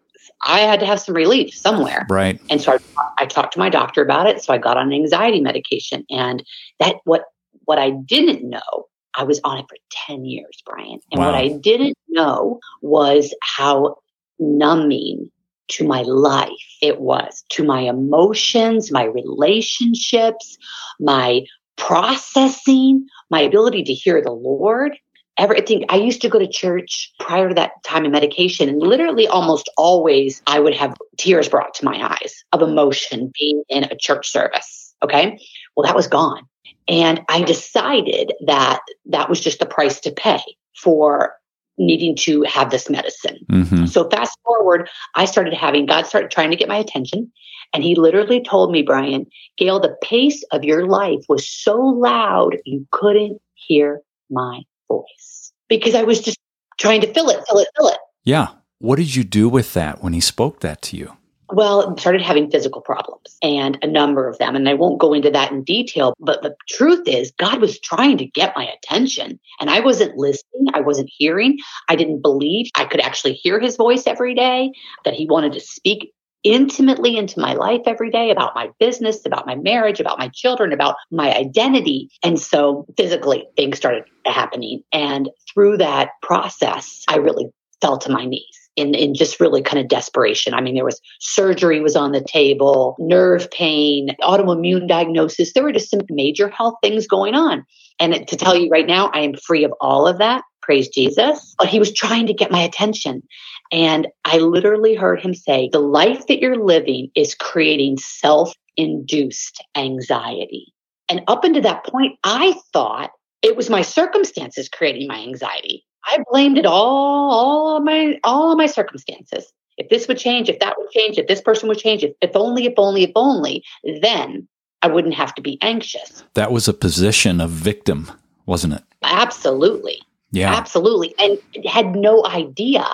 I 0.44 0.60
had 0.60 0.80
to 0.80 0.86
have 0.86 1.00
some 1.00 1.14
relief 1.14 1.54
somewhere. 1.54 2.06
Right. 2.08 2.40
And 2.50 2.60
so 2.60 2.72
I, 2.72 2.78
I 3.18 3.26
talked 3.26 3.54
to 3.54 3.58
my 3.58 3.68
doctor 3.68 4.02
about 4.02 4.26
it. 4.26 4.42
So 4.42 4.52
I 4.52 4.58
got 4.58 4.76
on 4.76 4.92
anxiety 4.92 5.40
medication. 5.40 6.04
And 6.10 6.42
that 6.80 6.96
what 7.04 7.24
what 7.64 7.78
I 7.78 7.90
didn't 7.90 8.48
know, 8.48 8.86
I 9.16 9.24
was 9.24 9.40
on 9.44 9.58
it 9.58 9.66
for 9.68 9.76
10 10.08 10.24
years, 10.24 10.62
Brian. 10.66 10.98
And 11.10 11.20
wow. 11.20 11.26
what 11.26 11.34
I 11.34 11.48
didn't 11.48 11.96
know 12.08 12.60
was 12.80 13.34
how 13.42 13.96
numbing 14.38 15.30
to 15.68 15.86
my 15.86 16.02
life 16.02 16.50
it 16.82 17.00
was, 17.00 17.44
to 17.50 17.64
my 17.64 17.80
emotions, 17.80 18.90
my 18.90 19.04
relationships, 19.04 20.58
my 20.98 21.42
processing, 21.76 23.06
my 23.30 23.40
ability 23.40 23.84
to 23.84 23.94
hear 23.94 24.20
the 24.20 24.32
Lord 24.32 24.96
everything 25.38 25.84
i 25.88 25.96
used 25.96 26.20
to 26.20 26.28
go 26.28 26.38
to 26.38 26.46
church 26.46 27.12
prior 27.18 27.48
to 27.48 27.54
that 27.54 27.72
time 27.84 28.04
of 28.04 28.12
medication 28.12 28.68
and 28.68 28.78
literally 28.78 29.26
almost 29.26 29.70
always 29.76 30.42
i 30.46 30.58
would 30.60 30.74
have 30.74 30.96
tears 31.18 31.48
brought 31.48 31.74
to 31.74 31.84
my 31.84 32.16
eyes 32.22 32.44
of 32.52 32.62
emotion 32.62 33.32
being 33.38 33.62
in 33.68 33.84
a 33.84 33.96
church 33.96 34.30
service 34.30 34.82
okay? 35.02 35.38
Well 35.76 35.86
that 35.86 35.96
was 35.96 36.06
gone. 36.06 36.46
And 36.88 37.22
i 37.28 37.42
decided 37.42 38.32
that 38.46 38.80
that 39.06 39.28
was 39.28 39.40
just 39.40 39.58
the 39.58 39.66
price 39.66 40.00
to 40.00 40.12
pay 40.12 40.42
for 40.76 41.34
needing 41.78 42.14
to 42.14 42.42
have 42.42 42.70
this 42.70 42.90
medicine. 42.90 43.38
Mm-hmm. 43.50 43.86
so 43.86 44.08
fast 44.08 44.38
forward 44.44 44.88
i 45.14 45.24
started 45.24 45.54
having 45.54 45.86
god 45.86 46.06
started 46.06 46.30
trying 46.30 46.50
to 46.50 46.56
get 46.56 46.68
my 46.68 46.76
attention 46.76 47.32
and 47.72 47.82
he 47.82 47.94
literally 47.94 48.42
told 48.42 48.70
me 48.70 48.82
brian 48.82 49.26
gail 49.56 49.80
the 49.80 49.96
pace 50.02 50.42
of 50.52 50.64
your 50.64 50.86
life 50.86 51.24
was 51.28 51.48
so 51.48 51.76
loud 51.76 52.58
you 52.66 52.86
couldn't 52.90 53.40
hear 53.54 54.00
my 54.30 54.60
voice 54.98 55.52
because 55.68 55.94
I 55.94 56.02
was 56.02 56.20
just 56.20 56.38
trying 56.78 57.00
to 57.02 57.12
fill 57.12 57.28
it, 57.30 57.40
fill 57.48 57.58
it, 57.58 57.68
fill 57.76 57.88
it. 57.88 57.98
Yeah. 58.24 58.48
What 58.78 58.96
did 58.96 59.14
you 59.14 59.24
do 59.24 59.48
with 59.48 59.74
that 59.74 60.02
when 60.02 60.12
he 60.12 60.20
spoke 60.20 60.60
that 60.60 60.82
to 60.82 60.96
you? 60.96 61.16
Well, 61.54 61.92
I 61.92 62.00
started 62.00 62.22
having 62.22 62.50
physical 62.50 62.80
problems 62.80 63.36
and 63.42 63.78
a 63.82 63.86
number 63.86 64.26
of 64.26 64.38
them. 64.38 64.56
And 64.56 64.66
I 64.68 64.74
won't 64.74 64.98
go 64.98 65.12
into 65.12 65.30
that 65.30 65.52
in 65.52 65.64
detail, 65.64 66.14
but 66.18 66.42
the 66.42 66.56
truth 66.68 67.06
is, 67.06 67.30
God 67.38 67.60
was 67.60 67.78
trying 67.78 68.16
to 68.18 68.24
get 68.24 68.56
my 68.56 68.66
attention 68.66 69.38
and 69.60 69.68
I 69.68 69.80
wasn't 69.80 70.16
listening. 70.16 70.68
I 70.72 70.80
wasn't 70.80 71.10
hearing. 71.14 71.58
I 71.90 71.96
didn't 71.96 72.22
believe 72.22 72.70
I 72.74 72.86
could 72.86 73.00
actually 73.00 73.34
hear 73.34 73.60
his 73.60 73.76
voice 73.76 74.06
every 74.06 74.34
day, 74.34 74.72
that 75.04 75.14
he 75.14 75.26
wanted 75.26 75.52
to 75.52 75.60
speak 75.60 76.14
intimately 76.44 77.16
into 77.16 77.40
my 77.40 77.54
life 77.54 77.82
every 77.86 78.10
day 78.10 78.30
about 78.30 78.54
my 78.54 78.70
business, 78.78 79.24
about 79.26 79.46
my 79.46 79.54
marriage, 79.54 80.00
about 80.00 80.18
my 80.18 80.28
children, 80.28 80.72
about 80.72 80.96
my 81.10 81.34
identity. 81.34 82.08
And 82.22 82.38
so 82.38 82.86
physically 82.96 83.44
things 83.56 83.76
started 83.76 84.04
happening. 84.26 84.82
And 84.92 85.30
through 85.52 85.78
that 85.78 86.10
process, 86.22 87.04
I 87.08 87.16
really 87.16 87.46
fell 87.80 87.98
to 87.98 88.10
my 88.10 88.24
knees. 88.24 88.58
In, 88.74 88.94
in 88.94 89.12
just 89.12 89.38
really 89.38 89.60
kind 89.60 89.78
of 89.82 89.88
desperation. 89.88 90.54
I 90.54 90.62
mean, 90.62 90.74
there 90.74 90.84
was 90.86 90.98
surgery 91.20 91.80
was 91.80 91.94
on 91.94 92.12
the 92.12 92.24
table, 92.24 92.96
nerve 92.98 93.50
pain, 93.50 94.16
autoimmune 94.22 94.88
diagnosis. 94.88 95.52
There 95.52 95.62
were 95.62 95.72
just 95.72 95.90
some 95.90 96.00
major 96.08 96.48
health 96.48 96.76
things 96.82 97.06
going 97.06 97.34
on. 97.34 97.66
And 98.02 98.26
to 98.26 98.36
tell 98.36 98.56
you 98.56 98.68
right 98.68 98.86
now, 98.86 99.10
I 99.14 99.20
am 99.20 99.34
free 99.34 99.62
of 99.62 99.72
all 99.80 100.08
of 100.08 100.18
that. 100.18 100.42
Praise 100.60 100.88
Jesus. 100.88 101.54
But 101.56 101.68
he 101.68 101.78
was 101.78 101.94
trying 101.94 102.26
to 102.26 102.34
get 102.34 102.50
my 102.50 102.60
attention. 102.60 103.22
And 103.70 104.08
I 104.24 104.38
literally 104.38 104.96
heard 104.96 105.20
him 105.20 105.34
say, 105.34 105.68
the 105.70 105.78
life 105.78 106.26
that 106.26 106.40
you're 106.40 106.56
living 106.56 107.10
is 107.14 107.36
creating 107.36 107.98
self 107.98 108.52
induced 108.76 109.64
anxiety. 109.76 110.72
And 111.08 111.22
up 111.28 111.44
until 111.44 111.62
that 111.62 111.86
point, 111.86 112.18
I 112.24 112.56
thought 112.72 113.12
it 113.40 113.56
was 113.56 113.70
my 113.70 113.82
circumstances 113.82 114.68
creating 114.68 115.06
my 115.06 115.20
anxiety. 115.20 115.84
I 116.04 116.24
blamed 116.28 116.58
it 116.58 116.66
all, 116.66 117.30
all 117.30 117.80
my, 117.80 118.18
all 118.24 118.50
of 118.50 118.58
my 118.58 118.66
circumstances. 118.66 119.52
If 119.78 119.90
this 119.90 120.08
would 120.08 120.18
change, 120.18 120.48
if 120.48 120.58
that 120.58 120.74
would 120.76 120.90
change, 120.90 121.18
if 121.18 121.28
this 121.28 121.40
person 121.40 121.68
would 121.68 121.78
change, 121.78 122.02
if, 122.02 122.12
if 122.20 122.32
only, 122.34 122.66
if 122.66 122.74
only, 122.76 123.04
if 123.04 123.12
only, 123.14 123.62
then 124.00 124.48
I 124.82 124.88
wouldn't 124.88 125.14
have 125.14 125.34
to 125.36 125.42
be 125.42 125.58
anxious. 125.62 126.24
That 126.34 126.52
was 126.52 126.68
a 126.68 126.74
position 126.74 127.40
of 127.40 127.50
victim, 127.50 128.10
wasn't 128.46 128.74
it? 128.74 128.82
Absolutely. 129.02 130.00
Yeah. 130.32 130.54
Absolutely. 130.54 131.14
And 131.18 131.38
had 131.66 131.94
no 131.94 132.24
idea, 132.26 132.84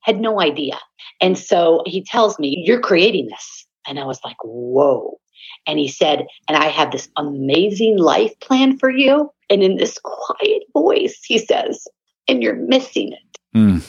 had 0.00 0.20
no 0.20 0.40
idea. 0.40 0.78
And 1.20 1.36
so 1.36 1.82
he 1.86 2.02
tells 2.02 2.38
me, 2.38 2.62
You're 2.66 2.80
creating 2.80 3.26
this. 3.26 3.66
And 3.86 3.98
I 3.98 4.04
was 4.04 4.20
like, 4.24 4.36
Whoa. 4.42 5.18
And 5.66 5.78
he 5.78 5.88
said, 5.88 6.26
And 6.48 6.56
I 6.56 6.68
have 6.68 6.92
this 6.92 7.08
amazing 7.16 7.98
life 7.98 8.38
plan 8.40 8.78
for 8.78 8.90
you. 8.90 9.30
And 9.50 9.62
in 9.62 9.76
this 9.76 9.98
quiet 10.02 10.62
voice, 10.72 11.20
he 11.24 11.38
says, 11.38 11.86
And 12.28 12.42
you're 12.42 12.56
missing 12.56 13.12
it. 13.12 13.38
Mm. 13.56 13.82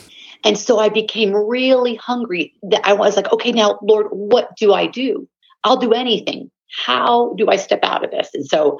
And 0.46 0.58
so 0.60 0.78
I 0.78 0.90
became 0.90 1.34
really 1.34 1.96
hungry 1.96 2.54
that 2.70 2.86
I 2.86 2.94
was 2.94 3.16
like, 3.16 3.32
okay, 3.34 3.52
now, 3.52 3.80
Lord, 3.82 4.08
what 4.12 4.56
do 4.56 4.74
I 4.74 4.86
do? 4.86 5.28
I'll 5.64 5.78
do 5.78 5.92
anything. 5.92 6.52
How 6.86 7.34
do 7.38 7.48
I 7.50 7.56
step 7.56 7.80
out 7.84 8.04
of 8.04 8.12
this? 8.12 8.30
And 8.34 8.46
so 8.46 8.78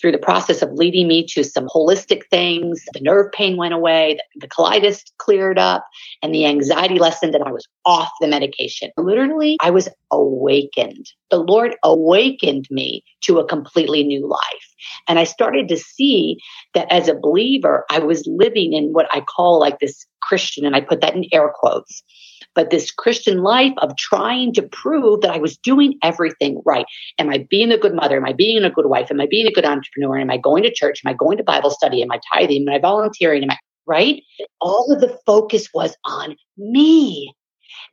through 0.00 0.12
the 0.12 0.18
process 0.18 0.62
of 0.62 0.72
leading 0.72 1.06
me 1.06 1.24
to 1.24 1.44
some 1.44 1.66
holistic 1.68 2.22
things. 2.30 2.84
The 2.92 3.00
nerve 3.00 3.30
pain 3.32 3.56
went 3.56 3.74
away, 3.74 4.18
the 4.36 4.48
colitis 4.48 5.02
cleared 5.18 5.58
up, 5.58 5.86
and 6.22 6.34
the 6.34 6.46
anxiety 6.46 6.98
lessened, 6.98 7.34
and 7.34 7.44
I 7.44 7.52
was 7.52 7.66
off 7.84 8.10
the 8.20 8.26
medication. 8.26 8.90
Literally, 8.96 9.56
I 9.60 9.70
was 9.70 9.88
awakened. 10.10 11.06
The 11.30 11.38
Lord 11.38 11.76
awakened 11.84 12.66
me 12.70 13.04
to 13.22 13.38
a 13.38 13.46
completely 13.46 14.02
new 14.02 14.26
life. 14.26 14.71
And 15.08 15.18
I 15.18 15.24
started 15.24 15.68
to 15.68 15.76
see 15.76 16.38
that 16.74 16.90
as 16.90 17.08
a 17.08 17.14
believer, 17.14 17.84
I 17.90 17.98
was 17.98 18.26
living 18.26 18.72
in 18.72 18.92
what 18.92 19.06
I 19.12 19.20
call 19.20 19.58
like 19.58 19.78
this 19.78 20.06
Christian, 20.22 20.64
and 20.64 20.76
I 20.76 20.80
put 20.80 21.00
that 21.00 21.14
in 21.14 21.24
air 21.32 21.50
quotes 21.54 22.02
but 22.54 22.70
this 22.70 22.90
Christian 22.90 23.42
life 23.42 23.72
of 23.78 23.96
trying 23.96 24.52
to 24.54 24.62
prove 24.62 25.20
that 25.22 25.30
I 25.30 25.38
was 25.38 25.56
doing 25.56 25.98
everything 26.02 26.60
right. 26.64 26.86
Am 27.18 27.30
I 27.30 27.46
being 27.48 27.72
a 27.72 27.78
good 27.78 27.94
mother? 27.94 28.16
Am 28.16 28.24
I 28.24 28.32
being 28.32 28.62
a 28.64 28.70
good 28.70 28.86
wife? 28.86 29.10
Am 29.10 29.20
I 29.20 29.26
being 29.28 29.46
a 29.46 29.52
good 29.52 29.64
entrepreneur? 29.64 30.18
Am 30.18 30.30
I 30.30 30.36
going 30.36 30.62
to 30.64 30.72
church? 30.72 31.00
Am 31.04 31.10
I 31.10 31.14
going 31.14 31.38
to 31.38 31.44
Bible 31.44 31.70
study? 31.70 32.02
Am 32.02 32.12
I 32.12 32.20
tithing? 32.32 32.68
Am 32.68 32.74
I 32.74 32.78
volunteering? 32.78 33.42
Am 33.42 33.50
I 33.50 33.58
right? 33.86 34.22
All 34.60 34.92
of 34.92 35.00
the 35.00 35.18
focus 35.26 35.68
was 35.72 35.96
on 36.04 36.36
me. 36.56 37.34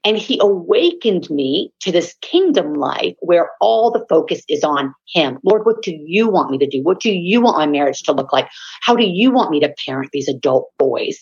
And 0.05 0.17
he 0.17 0.39
awakened 0.41 1.29
me 1.29 1.73
to 1.81 1.91
this 1.91 2.15
kingdom 2.21 2.73
life 2.73 3.15
where 3.19 3.51
all 3.59 3.91
the 3.91 4.05
focus 4.09 4.41
is 4.47 4.63
on 4.63 4.93
him. 5.13 5.39
Lord, 5.43 5.65
what 5.65 5.81
do 5.81 5.91
you 5.91 6.29
want 6.29 6.51
me 6.51 6.57
to 6.59 6.67
do? 6.67 6.81
What 6.83 7.01
do 7.01 7.11
you 7.11 7.41
want 7.41 7.57
my 7.57 7.67
marriage 7.67 8.03
to 8.03 8.13
look 8.13 8.31
like? 8.31 8.47
How 8.81 8.95
do 8.95 9.05
you 9.05 9.31
want 9.31 9.51
me 9.51 9.59
to 9.59 9.73
parent 9.85 10.11
these 10.13 10.29
adult 10.29 10.69
boys? 10.77 11.19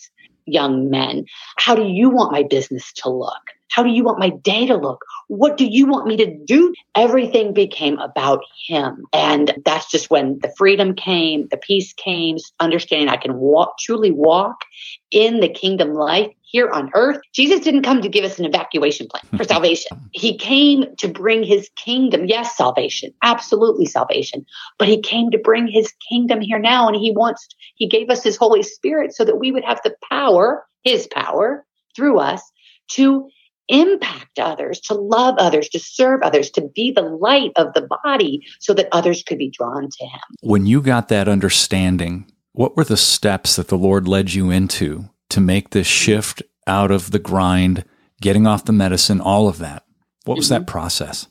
young 0.48 0.90
men. 0.90 1.24
How 1.58 1.74
do 1.74 1.86
you 1.86 2.10
want 2.10 2.32
my 2.32 2.42
business 2.42 2.92
to 2.94 3.10
look? 3.10 3.42
How 3.70 3.82
do 3.82 3.90
you 3.90 4.04
want 4.04 4.18
my 4.18 4.30
day 4.30 4.66
to 4.66 4.76
look? 4.76 5.04
What 5.28 5.56
do 5.56 5.66
you 5.66 5.86
want 5.86 6.06
me 6.06 6.16
to 6.16 6.38
do? 6.44 6.72
Everything 6.94 7.52
became 7.52 7.98
about 7.98 8.40
him. 8.66 9.04
And 9.12 9.54
that's 9.64 9.90
just 9.90 10.10
when 10.10 10.38
the 10.40 10.52
freedom 10.56 10.94
came, 10.94 11.48
the 11.50 11.56
peace 11.56 11.92
came, 11.92 12.38
understanding 12.60 13.08
I 13.08 13.16
can 13.16 13.36
walk, 13.36 13.78
truly 13.78 14.10
walk 14.10 14.64
in 15.10 15.40
the 15.40 15.48
kingdom 15.48 15.92
life 15.92 16.30
here 16.42 16.70
on 16.70 16.90
earth. 16.94 17.20
Jesus 17.34 17.60
didn't 17.60 17.82
come 17.82 18.00
to 18.00 18.08
give 18.08 18.24
us 18.24 18.38
an 18.38 18.46
evacuation 18.46 19.06
plan 19.06 19.22
for 19.36 19.44
salvation. 19.48 19.96
He 20.12 20.36
came 20.38 20.96
to 20.96 21.08
bring 21.08 21.42
his 21.42 21.68
kingdom. 21.76 22.24
Yes, 22.24 22.56
salvation, 22.56 23.12
absolutely 23.22 23.86
salvation. 23.86 24.46
But 24.78 24.88
he 24.88 25.00
came 25.00 25.30
to 25.30 25.38
bring 25.38 25.68
his 25.68 25.92
kingdom 26.08 26.40
here 26.40 26.58
now. 26.58 26.88
And 26.88 26.96
he 26.96 27.12
wants, 27.12 27.46
he 27.74 27.86
gave 27.86 28.08
us 28.08 28.22
his 28.22 28.36
Holy 28.36 28.62
Spirit 28.62 29.14
so 29.14 29.24
that 29.24 29.36
we 29.36 29.52
would 29.52 29.64
have 29.64 29.80
the 29.84 29.94
power, 30.08 30.64
his 30.82 31.06
power 31.08 31.66
through 31.94 32.18
us 32.18 32.42
to 32.88 33.28
impact 33.68 34.38
others, 34.38 34.80
to 34.80 34.94
love 34.94 35.36
others, 35.38 35.68
to 35.70 35.78
serve 35.78 36.22
others, 36.22 36.50
to 36.50 36.62
be 36.74 36.90
the 36.90 37.02
light 37.02 37.52
of 37.56 37.72
the 37.74 37.88
body 38.04 38.46
so 38.60 38.74
that 38.74 38.88
others 38.92 39.22
could 39.22 39.38
be 39.38 39.50
drawn 39.50 39.88
to 39.90 40.04
him. 40.04 40.20
When 40.40 40.66
you 40.66 40.82
got 40.82 41.08
that 41.08 41.28
understanding, 41.28 42.30
what 42.52 42.76
were 42.76 42.84
the 42.84 42.96
steps 42.96 43.56
that 43.56 43.68
the 43.68 43.78
Lord 43.78 44.08
led 44.08 44.34
you 44.34 44.50
into 44.50 45.10
to 45.30 45.40
make 45.40 45.70
this 45.70 45.86
shift 45.86 46.42
out 46.66 46.90
of 46.90 47.10
the 47.10 47.18
grind, 47.18 47.84
getting 48.20 48.46
off 48.46 48.64
the 48.64 48.72
medicine, 48.72 49.20
all 49.20 49.48
of 49.48 49.58
that? 49.58 49.84
What 50.24 50.36
was 50.36 50.46
mm-hmm. 50.46 50.64
that 50.64 50.66
process? 50.66 51.26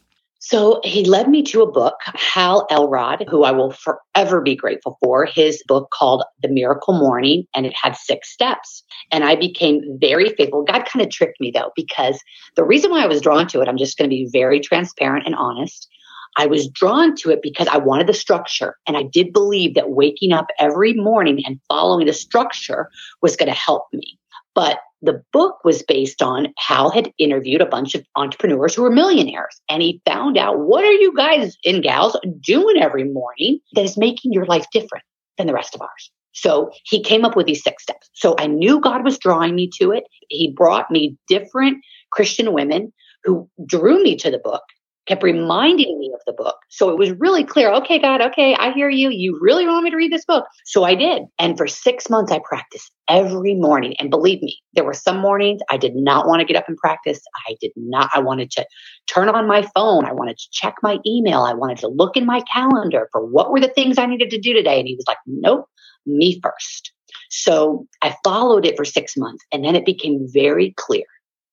So 0.49 0.79
he 0.85 1.03
led 1.03 1.27
me 1.27 1.43
to 1.43 1.61
a 1.61 1.69
book, 1.69 1.95
Hal 2.05 2.67
Elrod, 2.71 3.25
who 3.29 3.43
I 3.43 3.51
will 3.51 3.71
forever 3.71 4.39
be 4.39 4.55
grateful 4.55 4.97
for, 5.03 5.25
his 5.25 5.61
book 5.67 5.89
called 5.91 6.23
The 6.41 6.47
Miracle 6.47 6.97
Morning, 6.97 7.43
and 7.53 7.65
it 7.65 7.73
had 7.75 7.97
six 7.97 8.31
steps. 8.31 8.81
And 9.11 9.25
I 9.25 9.35
became 9.35 9.81
very 9.99 10.29
faithful. 10.29 10.63
God 10.63 10.85
kind 10.85 11.05
of 11.05 11.11
tricked 11.11 11.41
me 11.41 11.51
though, 11.53 11.73
because 11.75 12.21
the 12.55 12.63
reason 12.63 12.91
why 12.91 13.03
I 13.03 13.07
was 13.07 13.19
drawn 13.19 13.45
to 13.47 13.59
it, 13.59 13.67
I'm 13.67 13.77
just 13.77 13.97
going 13.97 14.09
to 14.09 14.15
be 14.15 14.29
very 14.31 14.61
transparent 14.61 15.25
and 15.25 15.35
honest. 15.35 15.89
I 16.37 16.45
was 16.45 16.69
drawn 16.69 17.13
to 17.17 17.29
it 17.29 17.41
because 17.43 17.67
I 17.67 17.77
wanted 17.77 18.07
the 18.07 18.13
structure. 18.13 18.77
And 18.87 18.95
I 18.95 19.03
did 19.03 19.33
believe 19.33 19.75
that 19.75 19.89
waking 19.89 20.31
up 20.31 20.45
every 20.59 20.93
morning 20.93 21.41
and 21.45 21.59
following 21.67 22.05
the 22.05 22.13
structure 22.13 22.87
was 23.21 23.35
going 23.35 23.49
to 23.49 23.59
help 23.59 23.83
me. 23.91 24.17
But 24.57 24.79
the 25.03 25.21
book 25.31 25.57
was 25.63 25.83
based 25.83 26.23
on 26.23 26.47
Hal 26.57 26.89
had 26.89 27.13
interviewed 27.19 27.61
a 27.61 27.67
bunch 27.67 27.93
of 27.93 28.03
entrepreneurs 28.15 28.73
who 28.73 28.81
were 28.81 28.89
millionaires. 28.89 29.61
And 29.69 29.83
he 29.83 30.01
found 30.03 30.35
out 30.35 30.57
what 30.57 30.83
are 30.83 30.93
you 30.93 31.15
guys 31.15 31.55
and 31.63 31.83
gals 31.83 32.17
doing 32.41 32.77
every 32.81 33.03
morning 33.03 33.59
that 33.73 33.85
is 33.85 33.99
making 33.99 34.33
your 34.33 34.47
life 34.47 34.65
different 34.73 35.03
than 35.37 35.45
the 35.45 35.53
rest 35.53 35.75
of 35.75 35.81
ours? 35.81 36.11
So 36.31 36.71
he 36.85 37.03
came 37.03 37.23
up 37.23 37.35
with 37.35 37.45
these 37.45 37.63
six 37.63 37.83
steps. 37.83 38.09
So 38.13 38.33
I 38.39 38.47
knew 38.47 38.81
God 38.81 39.03
was 39.03 39.19
drawing 39.19 39.53
me 39.53 39.69
to 39.79 39.91
it. 39.91 40.05
He 40.29 40.51
brought 40.51 40.89
me 40.89 41.17
different 41.27 41.77
Christian 42.11 42.51
women 42.51 42.91
who 43.25 43.47
drew 43.63 44.01
me 44.01 44.15
to 44.15 44.31
the 44.31 44.39
book 44.39 44.63
kept 45.07 45.23
reminding 45.23 45.97
me 45.99 46.11
of 46.13 46.21
the 46.25 46.33
book. 46.33 46.57
So 46.69 46.89
it 46.89 46.97
was 46.97 47.11
really 47.11 47.43
clear. 47.43 47.71
Okay, 47.73 47.99
God, 47.99 48.21
okay, 48.21 48.55
I 48.55 48.71
hear 48.71 48.89
you. 48.89 49.09
You 49.09 49.37
really 49.41 49.65
want 49.65 49.83
me 49.83 49.89
to 49.89 49.95
read 49.95 50.11
this 50.11 50.25
book. 50.25 50.45
So 50.65 50.83
I 50.83 50.95
did. 50.95 51.23
And 51.39 51.57
for 51.57 51.67
six 51.67 52.09
months, 52.09 52.31
I 52.31 52.39
practiced 52.43 52.91
every 53.09 53.55
morning. 53.55 53.95
And 53.99 54.09
believe 54.09 54.41
me, 54.41 54.59
there 54.73 54.83
were 54.83 54.93
some 54.93 55.19
mornings 55.19 55.61
I 55.69 55.77
did 55.77 55.95
not 55.95 56.27
want 56.27 56.41
to 56.41 56.45
get 56.45 56.57
up 56.57 56.67
and 56.67 56.77
practice. 56.77 57.19
I 57.47 57.55
did 57.61 57.71
not. 57.75 58.09
I 58.13 58.19
wanted 58.19 58.51
to 58.51 58.65
turn 59.07 59.29
on 59.29 59.47
my 59.47 59.67
phone. 59.73 60.05
I 60.05 60.11
wanted 60.11 60.37
to 60.37 60.47
check 60.51 60.75
my 60.83 60.99
email. 61.05 61.43
I 61.43 61.53
wanted 61.53 61.77
to 61.79 61.87
look 61.87 62.17
in 62.17 62.25
my 62.25 62.41
calendar 62.53 63.07
for 63.11 63.25
what 63.25 63.51
were 63.51 63.61
the 63.61 63.69
things 63.69 63.97
I 63.97 64.05
needed 64.05 64.29
to 64.31 64.39
do 64.39 64.53
today. 64.53 64.79
And 64.79 64.87
he 64.87 64.95
was 64.95 65.05
like, 65.07 65.17
nope, 65.25 65.65
me 66.05 66.39
first. 66.43 66.91
So 67.29 67.87
I 68.01 68.15
followed 68.23 68.65
it 68.65 68.77
for 68.77 68.85
six 68.85 69.15
months. 69.15 69.43
And 69.51 69.63
then 69.63 69.75
it 69.75 69.85
became 69.85 70.27
very 70.27 70.73
clear. 70.77 71.05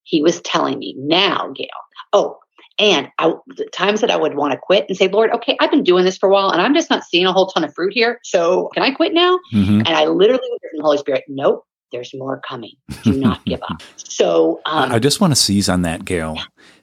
He 0.02 0.22
was 0.22 0.40
telling 0.42 0.78
me, 0.78 0.94
now, 0.98 1.52
Gail, 1.56 1.68
oh, 2.12 2.38
and 2.78 3.08
I, 3.18 3.32
the 3.46 3.66
times 3.66 4.00
that 4.00 4.10
I 4.10 4.16
would 4.16 4.34
want 4.34 4.52
to 4.52 4.58
quit 4.58 4.86
and 4.88 4.96
say, 4.96 5.08
Lord, 5.08 5.30
okay, 5.30 5.56
I've 5.60 5.70
been 5.70 5.84
doing 5.84 6.04
this 6.04 6.18
for 6.18 6.28
a 6.28 6.32
while 6.32 6.50
and 6.50 6.60
I'm 6.60 6.74
just 6.74 6.90
not 6.90 7.04
seeing 7.04 7.26
a 7.26 7.32
whole 7.32 7.46
ton 7.46 7.64
of 7.64 7.74
fruit 7.74 7.92
here. 7.92 8.20
So 8.24 8.68
can 8.74 8.82
I 8.82 8.90
quit 8.90 9.14
now? 9.14 9.38
Mm-hmm. 9.52 9.80
And 9.80 9.88
I 9.88 10.06
literally 10.06 10.48
would 10.50 10.60
hear 10.62 10.70
from 10.70 10.78
the 10.78 10.82
Holy 10.82 10.98
Spirit, 10.98 11.24
nope, 11.28 11.64
there's 11.92 12.12
more 12.14 12.40
coming. 12.40 12.72
Do 13.02 13.12
not 13.12 13.44
give 13.44 13.62
up. 13.62 13.82
So 13.96 14.60
um, 14.64 14.92
I 14.92 15.00
just 15.00 15.20
want 15.20 15.32
to 15.32 15.36
seize 15.36 15.68
on 15.68 15.82
that, 15.82 16.04
Gail. 16.04 16.38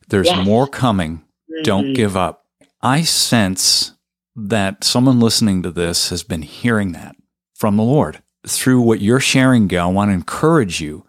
There's 0.09 0.27
yes. 0.27 0.45
more 0.45 0.67
coming. 0.67 1.19
Mm-hmm. 1.19 1.63
Don't 1.63 1.93
give 1.93 2.17
up. 2.17 2.45
I 2.81 3.03
sense 3.03 3.93
that 4.35 4.83
someone 4.83 5.21
listening 5.21 5.63
to 5.63 5.71
this 5.71 6.09
has 6.09 6.23
been 6.23 6.41
hearing 6.41 6.91
that 6.91 7.15
from 7.55 7.77
the 7.77 7.83
Lord. 7.83 8.21
Through 8.45 8.81
what 8.81 8.99
you're 9.01 9.21
sharing, 9.21 9.67
Gail, 9.67 9.83
I 9.83 9.91
want 9.91 10.09
to 10.09 10.13
encourage 10.13 10.81
you 10.81 11.05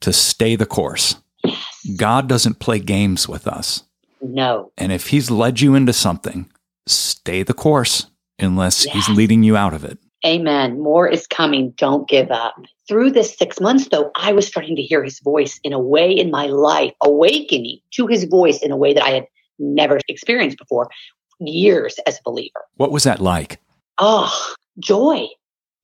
to 0.00 0.12
stay 0.12 0.54
the 0.54 0.66
course. 0.66 1.16
Yes. 1.42 1.66
God 1.96 2.28
doesn't 2.28 2.60
play 2.60 2.78
games 2.78 3.28
with 3.28 3.48
us. 3.48 3.82
No. 4.24 4.72
And 4.78 4.90
if 4.90 5.08
he's 5.08 5.30
led 5.30 5.60
you 5.60 5.74
into 5.74 5.92
something, 5.92 6.50
stay 6.86 7.42
the 7.42 7.54
course 7.54 8.06
unless 8.38 8.86
yes. 8.86 8.94
he's 8.94 9.16
leading 9.16 9.42
you 9.42 9.56
out 9.56 9.74
of 9.74 9.84
it. 9.84 9.98
Amen. 10.24 10.80
More 10.80 11.06
is 11.06 11.26
coming. 11.26 11.74
Don't 11.76 12.08
give 12.08 12.30
up. 12.30 12.54
Through 12.88 13.10
this 13.10 13.36
six 13.36 13.60
months, 13.60 13.88
though, 13.88 14.10
I 14.16 14.32
was 14.32 14.46
starting 14.46 14.74
to 14.76 14.82
hear 14.82 15.04
his 15.04 15.20
voice 15.20 15.60
in 15.62 15.74
a 15.74 15.78
way 15.78 16.10
in 16.10 16.30
my 16.30 16.46
life, 16.46 16.92
awakening 17.02 17.80
to 17.92 18.06
his 18.06 18.24
voice 18.24 18.62
in 18.62 18.70
a 18.70 18.76
way 18.76 18.94
that 18.94 19.04
I 19.04 19.10
had 19.10 19.26
never 19.58 20.00
experienced 20.08 20.58
before, 20.58 20.88
years 21.40 21.98
as 22.06 22.16
a 22.16 22.22
believer. 22.24 22.64
What 22.76 22.90
was 22.90 23.04
that 23.04 23.20
like? 23.20 23.60
Oh, 23.98 24.54
joy. 24.78 25.26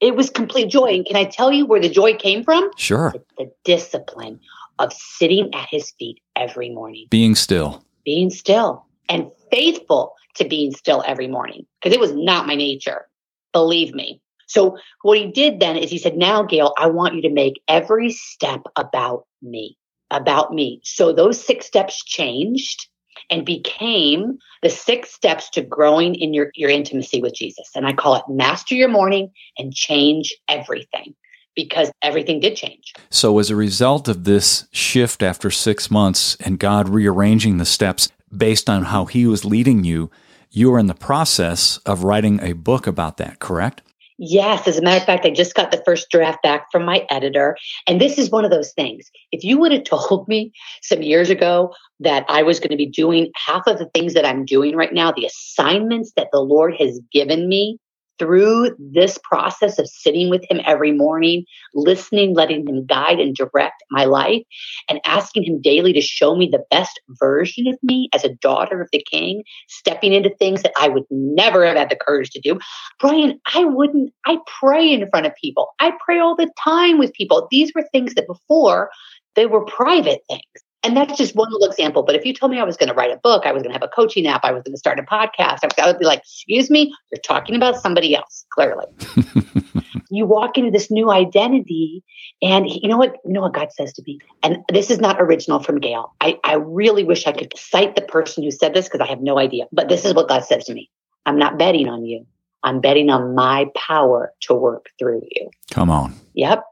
It 0.01 0.17
was 0.17 0.31
complete 0.31 0.71
joy. 0.71 0.95
And 0.95 1.05
can 1.05 1.17
I 1.17 1.25
tell 1.25 1.53
you 1.53 1.67
where 1.67 1.81
the 1.81 1.91
joy 1.91 2.15
came 2.17 2.43
from? 2.43 2.71
Sure. 2.79 3.13
The, 3.13 3.45
the 3.45 3.53
discipline 3.65 4.41
of 4.79 4.95
sitting 4.95 5.55
at 5.55 5.69
his 5.71 5.91
feet 5.99 6.21
every 6.35 6.71
morning, 6.71 7.07
being 7.11 7.35
still 7.35 7.85
being 8.11 8.29
still 8.29 8.85
and 9.09 9.31
faithful 9.53 10.15
to 10.35 10.45
being 10.45 10.73
still 10.73 11.05
every 11.07 11.29
morning 11.29 11.65
because 11.81 11.95
it 11.95 12.01
was 12.01 12.13
not 12.13 12.45
my 12.45 12.57
nature. 12.57 13.07
Believe 13.53 13.95
me. 13.95 14.21
So 14.49 14.79
what 15.03 15.17
he 15.17 15.31
did 15.31 15.61
then 15.61 15.77
is 15.77 15.91
he 15.91 15.99
said, 15.99 16.17
now, 16.17 16.43
Gail, 16.43 16.75
I 16.77 16.89
want 16.89 17.15
you 17.15 17.23
to 17.23 17.31
make 17.31 17.63
every 17.69 18.11
step 18.11 18.63
about 18.75 19.27
me, 19.43 19.79
about 20.11 20.53
me. 20.53 20.81
So 20.83 21.13
those 21.13 21.41
six 21.41 21.67
steps 21.67 22.05
changed 22.05 22.89
and 23.31 23.47
became 23.47 24.39
the 24.65 24.71
six 24.71 25.15
steps 25.15 25.49
to 25.51 25.63
growing 25.63 26.17
in 26.17 26.35
your, 26.35 26.51
your 26.57 26.71
intimacy 26.71 27.23
with 27.23 27.35
Jesus. 27.35 27.71
And 27.77 27.87
I 27.87 27.93
call 27.93 28.17
it 28.17 28.25
master 28.29 28.75
your 28.75 28.89
morning 28.89 29.31
and 29.57 29.73
change 29.73 30.35
everything 30.49 31.15
because 31.55 31.91
everything 32.03 32.41
did 32.41 32.57
change. 32.57 32.93
So, 33.11 33.39
as 33.39 33.51
a 33.51 33.57
result 33.57 34.09
of 34.09 34.25
this 34.25 34.67
shift 34.73 35.23
after 35.23 35.51
six 35.51 35.91
months 35.91 36.37
and 36.41 36.59
God 36.59 36.89
rearranging 36.89 37.59
the 37.59 37.65
steps 37.65 38.11
based 38.35 38.71
on 38.71 38.85
how 38.85 39.07
He 39.07 39.27
was 39.27 39.45
leading 39.45 39.85
you, 39.85 40.11
you 40.51 40.73
are 40.75 40.79
in 40.79 40.87
the 40.87 40.95
process 40.95 41.79
of 41.79 42.05
writing 42.05 42.41
a 42.43 42.53
book 42.53 42.87
about 42.87 43.17
that, 43.19 43.39
correct? 43.39 43.83
Yes, 44.23 44.69
as 44.69 44.77
a 44.77 44.83
matter 44.83 44.99
of 44.99 45.07
fact, 45.07 45.25
I 45.25 45.31
just 45.31 45.55
got 45.55 45.71
the 45.71 45.83
first 45.83 46.11
draft 46.11 46.43
back 46.43 46.71
from 46.71 46.85
my 46.85 47.07
editor. 47.09 47.57
And 47.87 47.99
this 47.99 48.19
is 48.19 48.31
one 48.31 48.45
of 48.45 48.51
those 48.51 48.71
things. 48.75 49.11
If 49.33 49.43
you 49.43 49.59
would 49.59 49.73
have 49.73 49.85
told 49.85 50.29
me 50.29 50.53
some 50.83 51.03
years 51.03 51.31
ago 51.31 51.75
that 52.01 52.27
I 52.29 52.43
was 52.43 52.61
going 52.61 52.71
to 52.71 52.77
be 52.77 52.85
doing 52.87 53.33
half 53.35 53.67
of 53.67 53.79
the 53.79 53.89
things 53.95 54.13
that 54.13 54.27
I'm 54.27 54.45
doing 54.45 54.77
right 54.77 54.93
now, 54.93 55.11
the 55.11 55.25
assignments 55.25 56.13
that 56.17 56.29
the 56.33 56.41
Lord 56.41 56.75
has 56.79 57.01
given 57.11 57.49
me, 57.49 57.79
through 58.21 58.77
this 58.79 59.19
process 59.25 59.79
of 59.79 59.89
sitting 59.89 60.29
with 60.29 60.45
him 60.51 60.61
every 60.67 60.93
morning, 60.93 61.45
listening, 61.75 62.35
letting 62.35 62.69
him 62.69 62.85
guide 62.85 63.19
and 63.19 63.35
direct 63.35 63.83
my 63.91 64.05
life, 64.05 64.43
and 64.91 65.01
asking 65.07 65.43
him 65.43 65.61
daily 65.61 65.95
to 65.95 66.03
show 66.03 66.37
me 66.37 66.47
the 66.47 66.63
best 66.71 67.01
version 67.19 67.67
of 67.67 67.79
me 67.83 68.11
as 68.13 68.23
a 68.23 68.35
daughter 68.35 68.83
of 68.83 68.91
the 68.93 69.03
king, 69.11 69.43
stepping 69.69 70.13
into 70.13 70.29
things 70.29 70.63
that 70.63 70.73
I 70.79 70.89
would 70.89 71.05
never 71.11 71.65
have 71.65 71.79
had 71.79 71.91
the 71.91 71.97
courage 71.97 72.31
to 72.31 72.41
do. 72.41 72.59
Brian, 73.01 73.41
I 73.55 73.65
wouldn't, 73.65 74.13
I 74.27 74.37
pray 74.61 74.93
in 74.93 75.09
front 75.09 75.25
of 75.25 75.33
people. 75.41 75.69
I 75.81 75.93
pray 76.05 76.19
all 76.19 76.37
the 76.37 76.53
time 76.63 76.99
with 76.99 77.15
people. 77.15 77.49
These 77.51 77.73
were 77.75 77.89
things 77.91 78.15
that 78.15 78.27
before 78.27 78.91
they 79.35 79.47
were 79.47 79.65
private 79.65 80.21
things. 80.29 80.43
And 80.83 80.97
that's 80.97 81.19
just 81.19 81.37
one 81.37 81.51
little 81.51 81.69
example. 81.69 82.03
But 82.03 82.15
if 82.15 82.25
you 82.25 82.33
told 82.33 82.53
me 82.53 82.59
I 82.59 82.65
was 82.65 82.77
going 82.77 82.89
to 82.89 82.95
write 82.95 83.11
a 83.11 83.19
book, 83.19 83.45
I 83.45 83.53
was 83.53 83.63
going 83.63 83.73
to 83.73 83.79
have 83.79 83.87
a 83.87 83.89
coaching 83.89 84.27
app, 84.27 84.45
I 84.45 84.53
was 84.53 84.63
going 84.63 84.73
to 84.73 84.79
start 84.79 84.99
a 84.99 85.03
podcast, 85.03 85.59
I 85.79 85.87
would 85.87 85.99
be 85.99 86.07
like, 86.07 86.21
excuse 86.21 86.71
me, 86.71 86.95
you're 87.13 87.21
talking 87.21 87.55
about 87.55 87.77
somebody 87.77 88.15
else, 88.15 88.47
clearly. 88.51 88.87
you 90.11 90.27
walk 90.27 90.59
into 90.59 90.71
this 90.71 90.91
new 90.91 91.11
identity 91.11 92.03
and 92.43 92.69
you 92.69 92.89
know 92.89 92.97
what 92.97 93.17
you 93.25 93.33
know 93.33 93.41
what 93.41 93.55
god 93.55 93.73
says 93.73 93.93
to 93.93 94.03
me 94.07 94.19
and 94.43 94.59
this 94.73 94.91
is 94.91 94.99
not 94.99 95.21
original 95.21 95.61
from 95.61 95.79
gail 95.79 96.15
i, 96.21 96.39
I 96.45 96.55
really 96.55 97.05
wish 97.05 97.27
i 97.27 97.33
could 97.33 97.57
cite 97.57 97.95
the 97.95 98.03
person 98.03 98.43
who 98.43 98.51
said 98.51 98.75
this 98.75 98.87
because 98.87 99.01
i 99.01 99.07
have 99.07 99.21
no 99.21 99.39
idea 99.39 99.67
but 99.73 99.89
this 99.89 100.05
is 100.05 100.15
what 100.15 100.29
god 100.29 100.45
says 100.45 100.65
to 100.65 100.75
me 100.75 100.91
i'm 101.27 101.39
not 101.39 101.59
betting 101.59 101.89
on 101.89 102.05
you 102.05 102.27
i'm 102.63 102.81
betting 102.81 103.11
on 103.11 103.35
my 103.35 103.67
power 103.75 104.33
to 104.41 104.55
work 104.55 104.87
through 104.99 105.23
you 105.31 105.51
come 105.71 105.91
on 105.91 106.15
yep 106.35 106.65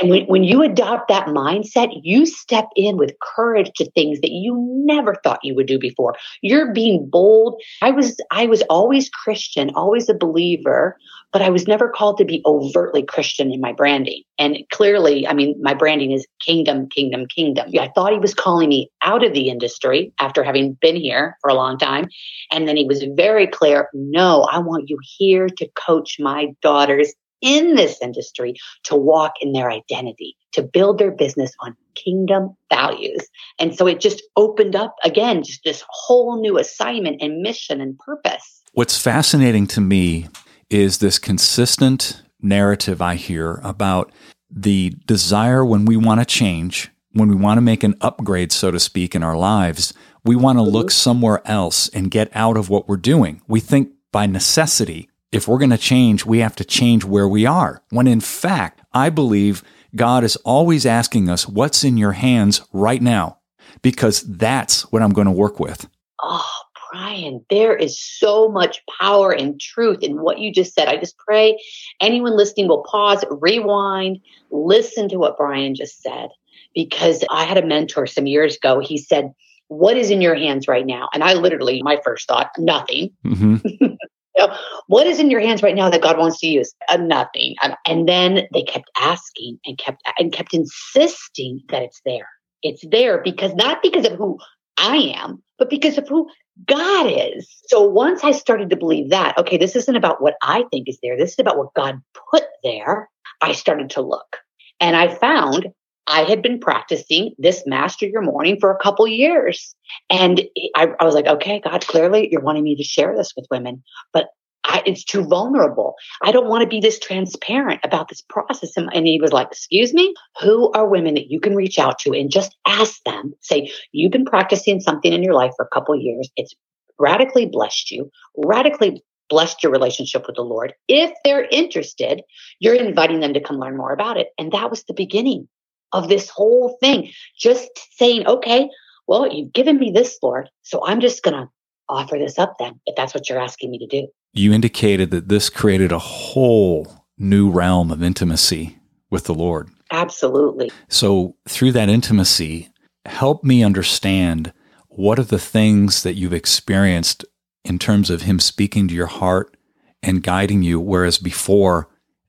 and 0.00 0.10
when, 0.10 0.24
when 0.26 0.44
you 0.44 0.62
adopt 0.62 1.08
that 1.08 1.28
mindset, 1.28 1.88
you 2.02 2.26
step 2.26 2.68
in 2.76 2.96
with 2.96 3.18
courage 3.20 3.70
to 3.76 3.90
things 3.92 4.20
that 4.20 4.30
you 4.30 4.56
never 4.84 5.14
thought 5.22 5.40
you 5.42 5.54
would 5.54 5.66
do 5.66 5.78
before. 5.78 6.14
You're 6.42 6.72
being 6.72 7.08
bold. 7.08 7.60
I 7.82 7.90
was, 7.90 8.16
I 8.30 8.46
was 8.46 8.62
always 8.68 9.08
Christian, 9.08 9.70
always 9.74 10.08
a 10.08 10.14
believer, 10.14 10.96
but 11.32 11.42
I 11.42 11.50
was 11.50 11.66
never 11.66 11.88
called 11.88 12.18
to 12.18 12.24
be 12.24 12.42
overtly 12.46 13.02
Christian 13.02 13.52
in 13.52 13.60
my 13.60 13.72
branding. 13.72 14.22
And 14.38 14.58
clearly, 14.72 15.26
I 15.26 15.34
mean, 15.34 15.56
my 15.60 15.74
branding 15.74 16.12
is 16.12 16.26
kingdom, 16.40 16.88
kingdom, 16.88 17.26
kingdom. 17.26 17.70
I 17.78 17.90
thought 17.94 18.12
he 18.12 18.18
was 18.18 18.34
calling 18.34 18.68
me 18.68 18.90
out 19.02 19.24
of 19.24 19.34
the 19.34 19.48
industry 19.48 20.12
after 20.18 20.42
having 20.42 20.78
been 20.80 20.96
here 20.96 21.36
for 21.40 21.50
a 21.50 21.54
long 21.54 21.78
time. 21.78 22.08
And 22.50 22.66
then 22.66 22.76
he 22.76 22.84
was 22.84 23.04
very 23.16 23.46
clear 23.46 23.88
no, 23.92 24.48
I 24.50 24.58
want 24.58 24.88
you 24.88 24.98
here 25.18 25.48
to 25.48 25.68
coach 25.74 26.16
my 26.18 26.48
daughters 26.62 27.12
in 27.42 27.74
this 27.74 28.00
industry 28.00 28.54
to 28.84 28.96
walk 28.96 29.34
in 29.40 29.52
their 29.52 29.70
identity, 29.70 30.36
to 30.52 30.62
build 30.62 30.98
their 30.98 31.10
business 31.10 31.52
on 31.60 31.76
kingdom 31.94 32.56
values. 32.72 33.26
And 33.58 33.76
so 33.76 33.86
it 33.86 34.00
just 34.00 34.22
opened 34.36 34.74
up 34.74 34.96
again, 35.04 35.42
just 35.42 35.64
this 35.64 35.84
whole 35.88 36.40
new 36.40 36.58
assignment 36.58 37.20
and 37.20 37.42
mission 37.42 37.80
and 37.80 37.98
purpose. 37.98 38.62
What's 38.72 39.00
fascinating 39.00 39.66
to 39.68 39.80
me 39.80 40.28
is 40.70 40.98
this 40.98 41.18
consistent 41.18 42.22
narrative 42.40 43.00
I 43.00 43.14
hear 43.14 43.60
about 43.62 44.12
the 44.50 44.94
desire 45.06 45.64
when 45.64 45.84
we 45.84 45.96
want 45.96 46.20
to 46.20 46.26
change, 46.26 46.90
when 47.12 47.28
we 47.28 47.34
want 47.34 47.58
to 47.58 47.62
make 47.62 47.82
an 47.82 47.96
upgrade, 48.00 48.52
so 48.52 48.70
to 48.70 48.80
speak, 48.80 49.14
in 49.14 49.22
our 49.22 49.36
lives, 49.36 49.92
we 50.24 50.36
want 50.36 50.58
to 50.58 50.62
mm-hmm. 50.62 50.72
look 50.72 50.90
somewhere 50.90 51.42
else 51.44 51.88
and 51.88 52.10
get 52.10 52.30
out 52.34 52.56
of 52.56 52.68
what 52.68 52.88
we're 52.88 52.96
doing. 52.96 53.42
We 53.48 53.60
think 53.60 53.90
by 54.12 54.26
necessity 54.26 55.08
if 55.32 55.48
we're 55.48 55.58
going 55.58 55.70
to 55.70 55.78
change, 55.78 56.24
we 56.24 56.38
have 56.38 56.56
to 56.56 56.64
change 56.64 57.04
where 57.04 57.28
we 57.28 57.46
are. 57.46 57.82
When 57.90 58.06
in 58.06 58.20
fact, 58.20 58.80
I 58.92 59.10
believe 59.10 59.62
God 59.94 60.24
is 60.24 60.36
always 60.36 60.86
asking 60.86 61.28
us, 61.28 61.48
what's 61.48 61.84
in 61.84 61.96
your 61.96 62.12
hands 62.12 62.62
right 62.72 63.02
now? 63.02 63.38
Because 63.82 64.22
that's 64.22 64.90
what 64.92 65.02
I'm 65.02 65.12
going 65.12 65.26
to 65.26 65.32
work 65.32 65.60
with. 65.60 65.88
Oh, 66.22 66.50
Brian, 66.96 67.44
there 67.50 67.76
is 67.76 68.00
so 68.00 68.48
much 68.48 68.80
power 69.00 69.30
and 69.30 69.60
truth 69.60 70.02
in 70.02 70.22
what 70.22 70.38
you 70.38 70.50
just 70.50 70.72
said. 70.72 70.88
I 70.88 70.96
just 70.96 71.18
pray 71.18 71.62
anyone 72.00 72.36
listening 72.36 72.68
will 72.68 72.84
pause, 72.90 73.22
rewind, 73.30 74.18
listen 74.50 75.08
to 75.10 75.16
what 75.18 75.36
Brian 75.36 75.74
just 75.74 76.00
said. 76.00 76.28
Because 76.74 77.22
I 77.30 77.44
had 77.44 77.58
a 77.58 77.66
mentor 77.66 78.06
some 78.06 78.26
years 78.26 78.56
ago. 78.56 78.80
He 78.80 78.96
said, 78.98 79.32
What 79.68 79.96
is 79.96 80.10
in 80.10 80.22
your 80.22 80.34
hands 80.34 80.68
right 80.68 80.86
now? 80.86 81.08
And 81.12 81.22
I 81.22 81.34
literally, 81.34 81.82
my 81.82 81.98
first 82.02 82.28
thought, 82.28 82.50
nothing. 82.58 83.10
Mm-hmm. 83.24 83.86
know, 84.38 84.56
what 84.86 85.06
is 85.06 85.18
in 85.18 85.30
your 85.30 85.40
hands 85.40 85.62
right 85.62 85.74
now 85.74 85.90
that 85.90 86.02
God 86.02 86.18
wants 86.18 86.40
to 86.40 86.46
use? 86.46 86.74
Uh, 86.88 86.96
nothing. 86.96 87.54
And 87.86 88.08
then 88.08 88.46
they 88.52 88.62
kept 88.62 88.90
asking 88.98 89.58
and 89.64 89.78
kept 89.78 90.02
and 90.18 90.32
kept 90.32 90.54
insisting 90.54 91.60
that 91.68 91.82
it's 91.82 92.00
there. 92.04 92.28
It's 92.62 92.84
there 92.90 93.20
because 93.22 93.54
not 93.54 93.82
because 93.82 94.06
of 94.06 94.12
who 94.12 94.38
I 94.78 95.14
am, 95.16 95.42
but 95.58 95.70
because 95.70 95.98
of 95.98 96.08
who 96.08 96.28
God 96.64 97.06
is. 97.06 97.62
So 97.66 97.82
once 97.82 98.24
I 98.24 98.32
started 98.32 98.70
to 98.70 98.76
believe 98.76 99.10
that, 99.10 99.36
okay, 99.38 99.56
this 99.56 99.76
isn't 99.76 99.96
about 99.96 100.22
what 100.22 100.34
I 100.42 100.64
think 100.70 100.88
is 100.88 100.98
there. 101.02 101.16
This 101.16 101.32
is 101.32 101.38
about 101.38 101.58
what 101.58 101.74
God 101.74 102.00
put 102.30 102.44
there. 102.64 103.08
I 103.42 103.52
started 103.52 103.90
to 103.90 104.00
look 104.00 104.38
and 104.80 104.96
I 104.96 105.14
found 105.14 105.68
I 106.06 106.22
had 106.22 106.40
been 106.40 106.60
practicing 106.60 107.34
this 107.36 107.64
master 107.66 108.06
your 108.06 108.22
morning 108.22 108.58
for 108.60 108.70
a 108.70 108.78
couple 108.78 109.06
years. 109.08 109.74
And 110.08 110.42
I, 110.76 110.88
I, 111.00 111.04
was 111.04 111.14
like, 111.14 111.26
okay, 111.26 111.60
God, 111.60 111.86
clearly 111.86 112.28
you're 112.30 112.40
wanting 112.40 112.62
me 112.62 112.76
to 112.76 112.84
share 112.84 113.16
this 113.16 113.32
with 113.36 113.46
women, 113.50 113.82
but 114.12 114.28
I, 114.66 114.82
it's 114.84 115.04
too 115.04 115.24
vulnerable. 115.24 115.94
I 116.22 116.32
don't 116.32 116.48
want 116.48 116.62
to 116.62 116.68
be 116.68 116.80
this 116.80 116.98
transparent 116.98 117.80
about 117.84 118.08
this 118.08 118.20
process. 118.20 118.76
And, 118.76 118.90
and 118.92 119.06
he 119.06 119.20
was 119.20 119.32
like, 119.32 119.48
excuse 119.48 119.94
me, 119.94 120.12
who 120.40 120.72
are 120.72 120.88
women 120.88 121.14
that 121.14 121.30
you 121.30 121.40
can 121.40 121.54
reach 121.54 121.78
out 121.78 121.98
to 122.00 122.12
and 122.12 122.30
just 122.30 122.56
ask 122.66 123.02
them, 123.04 123.32
say, 123.40 123.70
you've 123.92 124.12
been 124.12 124.24
practicing 124.24 124.80
something 124.80 125.12
in 125.12 125.22
your 125.22 125.34
life 125.34 125.52
for 125.56 125.64
a 125.64 125.74
couple 125.74 125.94
years. 125.94 126.28
It's 126.36 126.54
radically 126.98 127.46
blessed 127.46 127.90
you, 127.90 128.10
radically 128.36 129.02
blessed 129.28 129.62
your 129.62 129.72
relationship 129.72 130.26
with 130.26 130.36
the 130.36 130.42
Lord. 130.42 130.74
If 130.88 131.12
they're 131.24 131.46
interested, 131.50 132.22
you're 132.58 132.74
inviting 132.74 133.20
them 133.20 133.34
to 133.34 133.40
come 133.40 133.58
learn 133.58 133.76
more 133.76 133.92
about 133.92 134.16
it. 134.16 134.28
And 134.38 134.52
that 134.52 134.70
was 134.70 134.84
the 134.84 134.94
beginning 134.94 135.48
of 135.92 136.08
this 136.08 136.28
whole 136.28 136.76
thing. 136.80 137.10
Just 137.38 137.70
saying, 137.92 138.26
okay, 138.26 138.68
well, 139.06 139.32
you've 139.32 139.52
given 139.52 139.78
me 139.78 139.92
this, 139.94 140.18
Lord. 140.22 140.50
So 140.62 140.84
I'm 140.84 141.00
just 141.00 141.22
going 141.22 141.36
to 141.36 141.48
offer 141.88 142.18
this 142.18 142.38
up 142.38 142.56
then, 142.58 142.80
if 142.86 142.96
that's 142.96 143.14
what 143.14 143.28
you're 143.28 143.40
asking 143.40 143.70
me 143.70 143.78
to 143.78 143.86
do. 143.86 144.08
You 144.32 144.52
indicated 144.52 145.10
that 145.10 145.28
this 145.28 145.48
created 145.48 145.92
a 145.92 145.98
whole 145.98 147.04
new 147.18 147.50
realm 147.50 147.90
of 147.90 148.02
intimacy 148.02 148.78
with 149.10 149.24
the 149.24 149.34
Lord. 149.34 149.70
Absolutely. 149.90 150.70
So, 150.88 151.36
through 151.48 151.72
that 151.72 151.88
intimacy, 151.88 152.70
help 153.04 153.44
me 153.44 153.62
understand 153.62 154.52
what 154.88 155.18
are 155.18 155.24
the 155.24 155.38
things 155.38 156.02
that 156.02 156.14
you've 156.14 156.32
experienced 156.32 157.24
in 157.64 157.78
terms 157.78 158.10
of 158.10 158.22
Him 158.22 158.40
speaking 158.40 158.88
to 158.88 158.94
your 158.94 159.06
heart 159.06 159.56
and 160.02 160.22
guiding 160.22 160.62
you, 160.62 160.80
whereas 160.80 161.18
before 161.18 161.88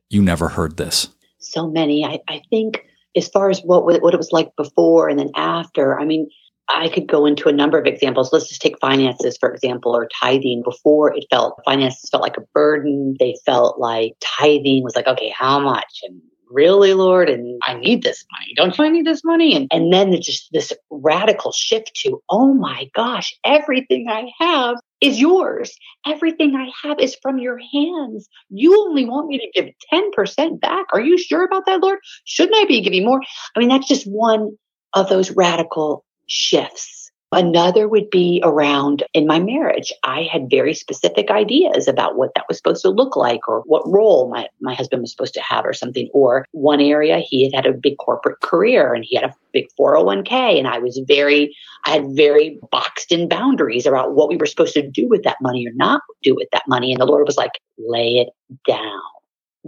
you 0.10 0.22
never 0.22 0.50
heard 0.50 0.78
this? 0.78 1.10
So 1.39 1.70
many. 1.70 2.06
I, 2.06 2.20
I 2.28 2.41
think 2.50 2.84
as 3.15 3.28
far 3.28 3.50
as 3.50 3.62
what 3.62 3.84
what 3.84 4.13
it 4.13 4.17
was 4.17 4.32
like 4.32 4.56
before 4.56 5.10
and 5.10 5.20
then 5.20 5.32
after. 5.36 6.00
I 6.00 6.06
mean, 6.06 6.30
I 6.70 6.90
could 6.90 7.08
go 7.08 7.26
into 7.26 7.50
a 7.50 7.54
number 7.54 7.78
of 7.78 7.86
examples. 7.86 8.34
Let's 8.34 8.48
just 8.48 8.62
take 8.62 8.80
finances, 8.80 9.38
for 9.40 9.52
example, 9.52 9.96
or 9.96 10.10
tithing. 10.22 10.64
Before 10.64 11.16
it 11.16 11.26
felt 11.30 11.60
finances 11.66 12.10
felt 12.10 12.24
like 12.24 12.38
a 12.38 12.46
burden. 12.54 13.16
They 13.20 13.36
felt 13.46 13.80
like 13.80 14.14
tithing 14.22 14.84
was 14.84 14.96
like, 14.96 15.08
okay, 15.08 15.30
how 15.30 15.60
much? 15.60 16.02
And 16.04 16.22
really, 16.50 16.94
Lord, 16.94 17.30
and 17.30 17.60
I 17.64 17.74
need 17.74 18.04
this 18.04 18.26
money. 18.32 18.54
Don't 18.56 18.78
you 18.78 18.84
I 18.84 18.90
need 18.90 19.06
this 19.06 19.24
money? 19.24 19.56
And 19.56 19.68
and 19.72 19.94
then 19.94 20.12
there's 20.12 20.26
just 20.26 20.50
this 20.52 20.74
radical 20.90 21.52
shift 21.52 21.92
to, 22.04 22.22
oh 22.30 22.54
my 22.54 22.90
gosh, 22.94 23.38
everything 23.46 24.08
I 24.10 24.32
have 24.40 24.76
is 25.02 25.20
yours. 25.20 25.72
Everything 26.06 26.56
I 26.56 26.70
have 26.84 27.00
is 27.00 27.16
from 27.22 27.38
your 27.38 27.60
hands. 27.74 28.28
You 28.50 28.80
only 28.82 29.06
want 29.06 29.28
me 29.28 29.38
to 29.40 29.62
give 29.62 29.74
10% 29.94 30.60
back. 30.60 30.86
Are 30.94 31.02
you 31.02 31.18
sure 31.18 31.46
about 31.46 31.66
that, 31.66 31.82
Lord? 31.82 32.00
Shouldn't 32.26 32.58
I 32.58 32.66
be 32.66 32.82
giving 32.82 33.06
more? 33.06 33.22
I 33.56 33.60
mean, 33.60 33.70
that's 33.70 33.88
just 33.88 34.06
one 34.06 34.58
of 34.94 35.10
those 35.10 35.32
radical 35.32 36.04
shifts. 36.28 36.98
Another 37.34 37.90
would 37.90 38.10
be 38.10 38.42
around 38.42 39.04
in 39.13 39.28
my 39.28 39.38
marriage. 39.38 39.92
I 40.06 40.30
had 40.32 40.50
very 40.50 40.74
specific 40.74 41.30
ideas 41.30 41.86
about 41.86 42.16
what 42.16 42.32
that 42.36 42.46
was 42.48 42.56
supposed 42.56 42.84
to 42.84 42.90
look 42.90 43.18
like 43.18 43.46
or 43.50 43.63
what 43.66 43.84
role 43.86 44.30
my, 44.30 44.48
my 44.62 44.74
husband 44.74 45.02
was 45.02 45.12
supposed 45.12 45.34
to 45.34 45.42
have 45.42 45.66
or 45.66 45.74
something. 45.74 46.10
Or 46.13 46.46
one 46.52 46.80
area, 46.80 47.20
he 47.20 47.44
had 47.44 47.54
had 47.54 47.66
a 47.66 47.78
big 47.78 47.98
corporate 47.98 48.40
career 48.40 48.94
and 48.94 49.04
he 49.06 49.18
had 49.18 49.26
a 49.26 49.36
big 49.52 49.66
401k. 49.78 50.58
And 50.58 50.70
I 50.70 50.80
was 50.80 51.02
very, 51.06 51.54
I 51.86 51.90
had 51.92 52.16
very 52.16 52.60
boxed 52.72 53.12
in 53.12 53.28
boundaries 53.28 53.86
about 53.86 54.16
what 54.16 54.30
we 54.30 54.38
were 54.38 54.46
supposed 54.46 54.74
to 54.76 54.90
do 54.90 55.10
with 55.10 55.24
that 55.24 55.38
money 55.42 55.68
or 55.68 55.74
not 55.76 56.02
do 56.24 56.34
with 56.34 56.48
that 56.54 56.63
money. 56.66 56.94
And 56.94 57.02
the 57.02 57.06
Lord 57.06 57.28
was 57.28 57.38
like, 57.38 57.52
lay 57.78 58.20
it 58.20 58.30
down. 58.66 59.02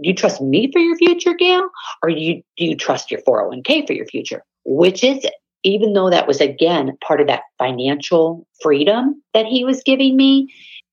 Do 0.02 0.08
you 0.08 0.14
trust 0.14 0.40
me 0.40 0.72
for 0.72 0.78
your 0.78 0.96
future, 0.96 1.34
Gail? 1.34 1.68
Or 2.02 2.08
do 2.08 2.18
you, 2.18 2.36
do 2.56 2.64
you 2.64 2.74
trust 2.74 3.10
your 3.10 3.20
401k 3.20 3.86
for 3.86 3.92
your 3.92 4.06
future? 4.06 4.42
Which 4.64 5.04
is 5.04 5.22
it? 5.24 5.34
Even 5.62 5.92
though 5.92 6.10
that 6.10 6.26
was 6.26 6.40
again 6.40 6.96
part 7.06 7.20
of 7.20 7.26
that 7.26 7.42
financial 7.58 8.46
freedom 8.62 9.22
that 9.34 9.46
he 9.46 9.64
was 9.64 9.82
giving 9.84 10.16
me, 10.16 10.52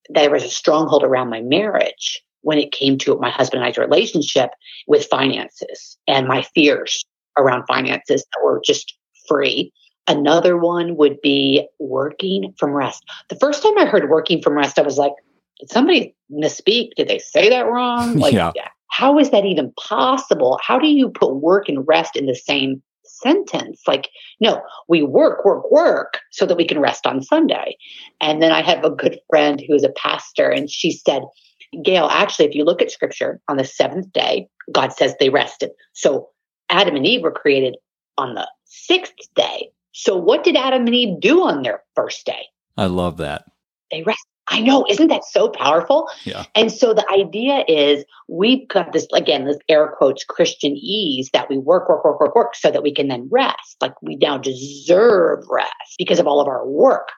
there 0.10 0.32
was 0.32 0.43
a 0.43 0.49
stronghold 0.49 1.03
around 1.03 1.30
my 1.30 1.41
marriage 1.41 2.21
when 2.41 2.58
it 2.58 2.71
came 2.71 2.97
to 2.97 3.17
my 3.17 3.30
husband 3.30 3.62
and 3.62 3.69
I's 3.69 3.77
relationship 3.77 4.51
with 4.88 5.08
finances 5.08 5.97
and 6.08 6.27
my 6.27 6.43
fears 6.56 7.06
around 7.38 7.65
finances 7.67 8.23
that 8.23 8.41
were 8.43 8.62
just 8.63 8.95
free. 9.27 9.71
Another 10.08 10.58
one 10.58 10.95
would 10.95 11.19
be 11.21 11.67
working 11.80 12.53
from 12.58 12.71
rest. 12.71 13.03
The 13.30 13.36
first 13.36 13.62
time 13.62 13.77
I 13.77 13.86
heard 13.86 14.10
working 14.10 14.41
from 14.41 14.53
rest, 14.53 14.80
I 14.80 14.84
was 14.84 14.97
like, 14.97 15.12
did 15.60 15.69
somebody 15.69 16.15
misspeak? 16.32 16.91
Did 16.95 17.10
they 17.10 17.19
say 17.19 17.49
that 17.49 17.65
wrong? 17.65 18.17
Like, 18.19 18.34
yeah. 18.34 18.51
how 18.89 19.19
is 19.19 19.32
that 19.32 19.45
even 19.45 19.73
possible? 19.77 20.60
How 20.63 20.80
do 20.80 20.88
you 20.88 21.10
put 21.10 21.36
work 21.36 21.67
and 21.67 21.86
rest 21.88 22.15
in 22.15 22.25
the 22.25 22.36
same 22.36 22.82
sentence. 23.21 23.82
Like, 23.88 24.10
no, 24.39 24.62
we 24.88 25.03
work, 25.03 25.45
work, 25.45 25.69
work 25.71 26.19
so 26.32 26.45
that 26.45 26.58
we 26.58 26.65
can 26.65 26.80
rest 26.80 27.06
on 27.06 27.21
Sunday. 27.21 27.77
And 28.21 28.41
then 28.41 28.51
I 28.51 28.62
have 28.62 28.84
a 28.84 28.89
good 28.89 29.19
friend 29.30 29.62
who 29.67 29.75
is 29.75 29.84
a 29.84 29.89
pastor, 29.89 30.49
and 30.49 30.69
she 30.69 30.91
said, 30.91 31.23
Gail, 31.84 32.06
actually, 32.06 32.45
if 32.45 32.56
you 32.56 32.63
look 32.63 32.82
at 32.82 32.91
scripture 32.91 33.41
on 33.47 33.58
the 33.58 33.65
seventh 33.65 34.12
day, 34.13 34.47
God 34.71 34.93
says 34.93 35.15
they 35.19 35.30
rested. 35.30 35.71
So 35.93 36.30
Adam 36.69 36.95
and 36.95 37.06
Eve 37.06 37.23
were 37.23 37.32
created 37.32 37.75
on 38.17 38.36
the 38.36 38.47
sixth 38.65 39.13
day. 39.36 39.69
So 39.91 40.15
what 40.15 40.43
did 40.43 40.56
Adam 40.56 40.86
and 40.86 40.95
Eve 40.95 41.19
do 41.19 41.43
on 41.43 41.63
their 41.63 41.84
first 41.95 42.25
day? 42.25 42.45
I 42.77 42.86
love 42.86 43.17
that. 43.17 43.45
They 43.91 44.03
rested. 44.03 44.37
I 44.49 44.62
know, 44.62 44.86
isn't 44.89 45.10
that 45.10 45.25
so 45.25 45.49
powerful? 45.49 46.10
Yeah. 46.23 46.45
And 46.55 46.71
so 46.71 46.93
the 46.93 47.05
idea 47.12 47.65
is 47.67 48.05
we've 48.29 48.67
got 48.67 48.93
this, 48.93 49.05
again, 49.13 49.45
this 49.45 49.57
air 49.67 49.93
quotes 49.97 50.25
Christianese 50.25 51.31
that 51.33 51.49
we 51.49 51.57
work, 51.57 51.89
work, 51.89 52.05
work, 52.05 52.19
work, 52.19 52.36
work 52.36 52.55
so 52.55 52.71
that 52.71 52.83
we 52.83 52.93
can 52.93 53.10
then 53.10 53.27
rest. 53.29 53.75
Like 53.81 54.01
we 54.01 54.15
now 54.15 54.38
deserve 54.38 55.43
rest 55.49 55.95
because 55.97 56.19
of 56.19 56.27
all 56.27 56.39
of 56.39 56.47
our 56.47 56.65
work. 56.65 57.10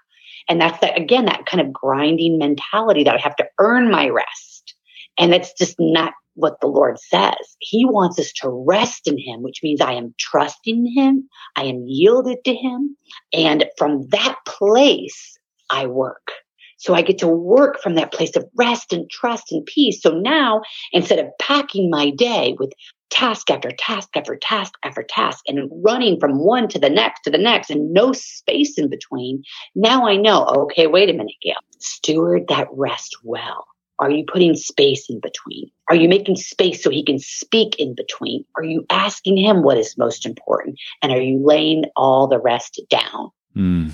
And 0.47 0.59
that's 0.59 0.79
that, 0.79 0.97
again, 0.97 1.25
that 1.25 1.45
kind 1.45 1.61
of 1.61 1.71
grinding 1.71 2.39
mentality 2.39 3.03
that 3.03 3.15
I 3.15 3.19
have 3.19 3.35
to 3.35 3.45
earn 3.59 3.91
my 3.91 4.09
rest. 4.09 4.73
And 5.19 5.31
that's 5.31 5.53
just 5.53 5.75
not 5.79 6.13
what 6.33 6.59
the 6.61 6.67
Lord 6.67 6.97
says. 6.97 7.35
He 7.59 7.85
wants 7.85 8.17
us 8.17 8.31
to 8.37 8.49
rest 8.49 9.07
in 9.07 9.17
Him, 9.19 9.43
which 9.43 9.59
means 9.61 9.81
I 9.81 9.93
am 9.93 10.15
trusting 10.17 10.91
Him, 10.95 11.29
I 11.55 11.65
am 11.65 11.83
yielded 11.85 12.43
to 12.45 12.55
Him. 12.55 12.97
And 13.33 13.65
from 13.77 14.07
that 14.09 14.37
place, 14.45 15.37
I 15.69 15.85
work. 15.85 16.31
So 16.79 16.93
I 16.95 17.01
get 17.01 17.19
to 17.19 17.27
work 17.27 17.81
from 17.81 17.95
that 17.95 18.13
place 18.13 18.35
of 18.35 18.45
rest 18.55 18.93
and 18.93 19.09
trust 19.09 19.51
and 19.51 19.65
peace. 19.65 20.01
So 20.01 20.11
now 20.11 20.61
instead 20.93 21.19
of 21.19 21.27
packing 21.37 21.89
my 21.89 22.09
day 22.09 22.55
with 22.57 22.71
task 23.09 23.51
after 23.51 23.69
task 23.71 24.15
after 24.15 24.37
task 24.37 24.73
after 24.83 25.03
task 25.03 25.43
and 25.47 25.69
running 25.83 26.19
from 26.19 26.39
one 26.39 26.69
to 26.69 26.79
the 26.79 26.89
next 26.89 27.21
to 27.23 27.29
the 27.29 27.37
next 27.37 27.69
and 27.69 27.91
no 27.91 28.13
space 28.13 28.77
in 28.77 28.89
between, 28.89 29.43
now 29.75 30.07
I 30.07 30.15
know, 30.15 30.45
okay, 30.45 30.87
wait 30.87 31.09
a 31.09 31.13
minute, 31.13 31.35
Gail, 31.41 31.57
steward 31.79 32.47
that 32.47 32.67
rest 32.71 33.17
well. 33.23 33.65
Are 33.99 34.09
you 34.09 34.23
putting 34.25 34.55
space 34.55 35.09
in 35.09 35.19
between? 35.19 35.69
Are 35.89 35.95
you 35.95 36.07
making 36.07 36.37
space 36.37 36.81
so 36.81 36.89
he 36.89 37.03
can 37.03 37.19
speak 37.19 37.75
in 37.77 37.93
between? 37.93 38.45
Are 38.55 38.63
you 38.63 38.85
asking 38.89 39.35
him 39.35 39.63
what 39.63 39.77
is 39.77 39.97
most 39.97 40.25
important? 40.25 40.79
And 41.01 41.11
are 41.11 41.21
you 41.21 41.41
laying 41.43 41.83
all 41.97 42.27
the 42.27 42.39
rest 42.39 42.79
down? 42.89 43.31
Mm 43.57 43.91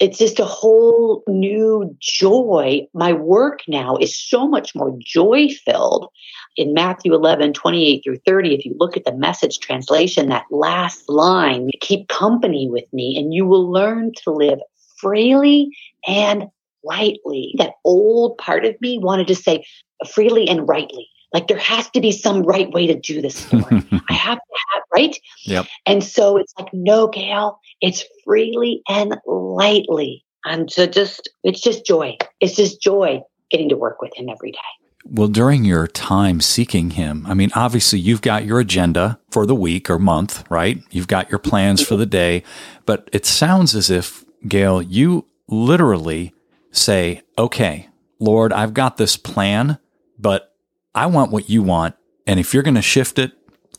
it's 0.00 0.18
just 0.18 0.40
a 0.40 0.46
whole 0.46 1.22
new 1.28 1.94
joy. 2.00 2.86
My 2.94 3.12
work 3.12 3.60
now 3.68 3.96
is 3.96 4.18
so 4.18 4.48
much 4.48 4.74
more 4.74 4.96
joy 4.98 5.48
filled. 5.64 6.08
In 6.56 6.72
Matthew 6.72 7.14
11, 7.14 7.52
28 7.52 8.02
through 8.02 8.18
30, 8.26 8.54
if 8.54 8.64
you 8.64 8.74
look 8.78 8.96
at 8.96 9.04
the 9.04 9.14
message 9.14 9.60
translation, 9.60 10.30
that 10.30 10.46
last 10.50 11.08
line, 11.08 11.70
keep 11.80 12.08
company 12.08 12.66
with 12.68 12.90
me 12.94 13.16
and 13.18 13.34
you 13.34 13.44
will 13.44 13.70
learn 13.70 14.12
to 14.24 14.32
live 14.32 14.58
freely 14.96 15.68
and 16.08 16.48
lightly. 16.82 17.54
That 17.58 17.74
old 17.84 18.38
part 18.38 18.64
of 18.64 18.80
me 18.80 18.98
wanted 18.98 19.28
to 19.28 19.34
say 19.34 19.64
freely 20.08 20.48
and 20.48 20.66
rightly. 20.66 21.08
Like 21.32 21.48
there 21.48 21.58
has 21.58 21.88
to 21.90 22.00
be 22.00 22.12
some 22.12 22.42
right 22.42 22.70
way 22.70 22.86
to 22.86 22.98
do 22.98 23.22
this. 23.22 23.46
I 23.52 24.12
have 24.12 24.38
to 24.38 24.56
have, 24.72 24.82
right? 24.94 25.16
Yep. 25.44 25.66
And 25.86 26.02
so 26.02 26.36
it's 26.36 26.52
like, 26.58 26.72
no, 26.72 27.08
Gail, 27.08 27.60
it's 27.80 28.04
freely 28.24 28.82
and 28.88 29.16
lightly. 29.26 30.24
And 30.44 30.70
so 30.70 30.86
just, 30.86 31.28
it's 31.44 31.60
just 31.60 31.86
joy. 31.86 32.16
It's 32.40 32.56
just 32.56 32.82
joy 32.82 33.22
getting 33.50 33.68
to 33.68 33.76
work 33.76 34.00
with 34.00 34.12
him 34.16 34.28
every 34.28 34.52
day. 34.52 34.58
Well, 35.04 35.28
during 35.28 35.64
your 35.64 35.86
time 35.86 36.40
seeking 36.40 36.90
him, 36.90 37.24
I 37.26 37.34
mean, 37.34 37.50
obviously 37.54 37.98
you've 37.98 38.22
got 38.22 38.44
your 38.44 38.60
agenda 38.60 39.18
for 39.30 39.46
the 39.46 39.54
week 39.54 39.88
or 39.88 39.98
month, 39.98 40.44
right? 40.50 40.78
You've 40.90 41.08
got 41.08 41.30
your 41.30 41.38
plans 41.38 41.82
for 41.82 41.96
the 41.96 42.06
day, 42.06 42.42
but 42.86 43.08
it 43.12 43.24
sounds 43.24 43.74
as 43.74 43.90
if, 43.90 44.24
Gail, 44.46 44.82
you 44.82 45.26
literally 45.48 46.34
say, 46.70 47.22
okay, 47.38 47.88
Lord, 48.18 48.52
I've 48.52 48.74
got 48.74 48.98
this 48.98 49.16
plan, 49.16 49.78
but 50.18 50.49
I 50.94 51.06
want 51.06 51.30
what 51.30 51.48
you 51.48 51.62
want. 51.62 51.94
And 52.26 52.38
if 52.40 52.52
you're 52.52 52.62
going 52.62 52.74
to 52.74 52.82
shift 52.82 53.18
it, 53.18 53.32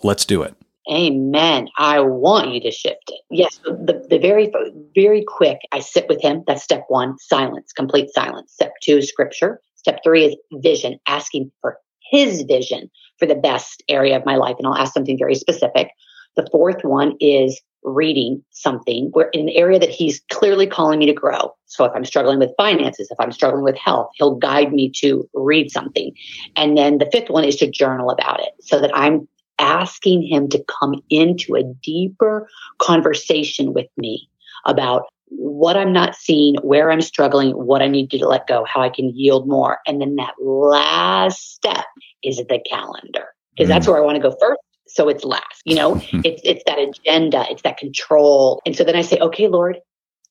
let's 0.03 0.25
do 0.25 0.41
it. 0.43 0.55
Amen. 0.91 1.67
I 1.77 1.99
want 1.99 2.53
you 2.53 2.59
to 2.61 2.71
shift 2.71 3.03
it. 3.09 3.21
Yes, 3.29 3.59
the, 3.63 4.05
the 4.09 4.17
very, 4.17 4.51
very 4.95 5.23
quick, 5.23 5.59
I 5.71 5.79
sit 5.79 6.07
with 6.09 6.21
him. 6.21 6.43
That's 6.47 6.63
step 6.63 6.85
one, 6.87 7.17
silence, 7.19 7.71
complete 7.71 8.09
silence. 8.13 8.51
Step 8.51 8.73
two 8.81 8.97
is 8.97 9.07
scripture. 9.07 9.61
Step 9.75 9.99
three 10.03 10.25
is 10.25 10.35
vision, 10.53 10.99
asking 11.07 11.51
for 11.61 11.77
his 12.09 12.41
vision 12.41 12.89
for 13.19 13.25
the 13.25 13.35
best 13.35 13.83
area 13.87 14.17
of 14.17 14.25
my 14.25 14.35
life. 14.35 14.55
And 14.57 14.67
I'll 14.67 14.75
ask 14.75 14.93
something 14.93 15.17
very 15.17 15.35
specific. 15.35 15.91
The 16.35 16.47
fourth 16.51 16.83
one 16.83 17.15
is 17.19 17.61
reading 17.83 18.43
something 18.51 19.09
where 19.13 19.29
in 19.29 19.47
the 19.47 19.57
area 19.57 19.79
that 19.79 19.89
he's 19.89 20.21
clearly 20.31 20.67
calling 20.67 20.99
me 20.99 21.05
to 21.07 21.13
grow. 21.13 21.53
So 21.65 21.85
if 21.85 21.91
I'm 21.95 22.05
struggling 22.05 22.39
with 22.39 22.51
finances, 22.57 23.09
if 23.09 23.19
I'm 23.19 23.31
struggling 23.31 23.63
with 23.63 23.77
health, 23.77 24.11
he'll 24.15 24.35
guide 24.35 24.71
me 24.71 24.91
to 24.97 25.27
read 25.33 25.71
something. 25.71 26.13
And 26.55 26.77
then 26.77 26.99
the 26.99 27.09
fifth 27.11 27.29
one 27.29 27.43
is 27.43 27.55
to 27.57 27.69
journal 27.69 28.11
about 28.11 28.39
it 28.39 28.51
so 28.61 28.79
that 28.79 28.95
I'm 28.95 29.27
asking 29.59 30.23
him 30.23 30.47
to 30.49 30.63
come 30.79 31.01
into 31.09 31.55
a 31.55 31.63
deeper 31.63 32.47
conversation 32.79 33.73
with 33.73 33.87
me 33.97 34.27
about 34.65 35.05
what 35.27 35.77
I'm 35.77 35.93
not 35.93 36.15
seeing, 36.15 36.55
where 36.55 36.91
I'm 36.91 37.01
struggling, 37.01 37.51
what 37.51 37.81
I 37.81 37.87
need 37.87 38.11
to 38.11 38.27
let 38.27 38.47
go, 38.47 38.65
how 38.65 38.81
I 38.81 38.89
can 38.89 39.15
yield 39.15 39.47
more. 39.47 39.79
And 39.87 40.01
then 40.01 40.15
that 40.17 40.33
last 40.39 41.55
step 41.55 41.85
is 42.21 42.37
the 42.37 42.59
calendar 42.69 43.27
because 43.55 43.67
mm. 43.67 43.69
that's 43.69 43.87
where 43.87 43.97
I 43.97 44.01
want 44.01 44.17
to 44.17 44.21
go 44.21 44.35
first 44.39 44.59
so 44.93 45.09
it's 45.09 45.23
last 45.23 45.61
you 45.65 45.75
know? 45.75 45.95
Hmm. 46.11 46.21
It's 46.25 46.41
it's 46.43 46.63
that 46.65 46.79
agenda 46.79 47.45
it's 47.49 47.61
that 47.61 47.77
control. 47.77 48.61
And 48.65 48.75
so 48.75 48.83
then 48.83 48.95
i 48.95 49.01
say 49.01 49.17
okay 49.19 49.47
lord 49.47 49.77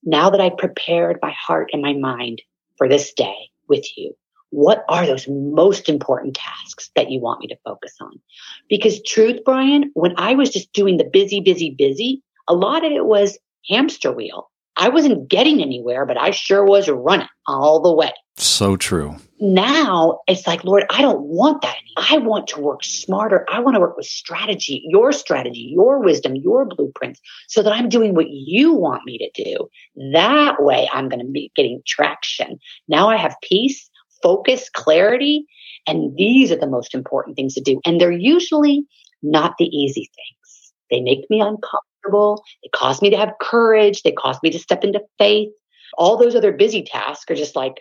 now 0.05 0.31
that 0.31 0.41
I've 0.41 0.57
prepared 0.57 1.19
my 1.23 1.33
heart 1.33 1.71
and 1.73 1.83
my 1.83 1.93
mind 1.93 2.43
for 2.79 2.89
this 2.89 3.13
day 3.13 3.37
with 3.69 3.87
you 3.97 4.15
what 4.51 4.85
are 4.89 5.07
those 5.07 5.29
most 5.29 5.89
important 5.89 6.35
tasks 6.35 6.91
that 6.97 7.11
you 7.11 7.21
want 7.21 7.41
me 7.41 7.47
to 7.47 7.57
focus 7.65 7.95
on? 8.01 8.21
Because 8.69 9.03
truth 9.03 9.41
brian 9.45 9.91
when 9.95 10.15
i 10.17 10.35
was 10.35 10.51
just 10.51 10.73
doing 10.73 10.97
the 10.97 11.05
busy 11.05 11.41
busy 11.41 11.75
busy 11.77 12.23
a 12.49 12.55
lot 12.55 12.85
of 12.85 12.93
it 12.93 13.07
was 13.07 13.39
hamster 13.69 14.13
wheel 14.13 14.50
i 14.81 14.89
wasn't 14.89 15.29
getting 15.29 15.63
anywhere 15.63 16.05
but 16.05 16.19
i 16.19 16.31
sure 16.31 16.65
was 16.65 16.89
running 16.89 17.29
all 17.47 17.81
the 17.81 17.95
way 17.95 18.13
so 18.37 18.77
true 18.77 19.17
now 19.41 20.21
it's 20.27 20.47
like, 20.47 20.65
Lord, 20.65 20.85
I 20.91 21.01
don't 21.01 21.23
want 21.23 21.63
that. 21.63 21.77
I 21.97 22.19
want 22.19 22.47
to 22.49 22.61
work 22.61 22.85
smarter. 22.85 23.47
I 23.51 23.61
want 23.61 23.75
to 23.75 23.81
work 23.81 23.97
with 23.97 24.05
strategy, 24.05 24.85
your 24.87 25.13
strategy, 25.13 25.73
your 25.75 26.03
wisdom, 26.03 26.37
your 26.37 26.67
blueprints, 26.67 27.21
so 27.49 27.63
that 27.63 27.73
I'm 27.73 27.89
doing 27.89 28.15
what 28.15 28.29
you 28.29 28.75
want 28.75 29.07
me 29.07 29.17
to 29.17 29.43
do. 29.43 29.69
That 30.13 30.63
way 30.63 30.91
I'm 30.93 31.09
going 31.09 31.25
to 31.25 31.33
be 31.33 31.51
getting 31.57 31.81
traction. 31.87 32.59
Now 32.87 33.09
I 33.09 33.17
have 33.17 33.35
peace, 33.43 33.89
focus, 34.23 34.69
clarity. 34.69 35.47
And 35.87 36.15
these 36.19 36.53
are 36.53 36.57
the 36.57 36.67
most 36.67 36.95
important 36.95 37.37
things 37.37 37.55
to 37.55 37.63
do. 37.63 37.81
And 37.87 37.99
they're 37.99 38.13
usually 38.13 38.85
not 39.23 39.55
the 39.59 39.65
easy 39.65 40.11
things. 40.15 40.73
They 40.91 41.01
make 41.01 41.31
me 41.31 41.41
uncomfortable. 41.41 41.90
They 42.05 42.69
cause 42.75 43.03
me 43.03 43.11
to 43.11 43.17
have 43.17 43.33
courage. 43.41 44.03
They 44.03 44.13
cause 44.13 44.39
me 44.43 44.51
to 44.51 44.59
step 44.59 44.85
into 44.85 45.01
faith. 45.19 45.51
All 45.99 46.17
those 46.17 46.35
other 46.35 46.53
busy 46.53 46.83
tasks 46.83 47.31
are 47.31 47.35
just 47.35 47.57
like, 47.57 47.75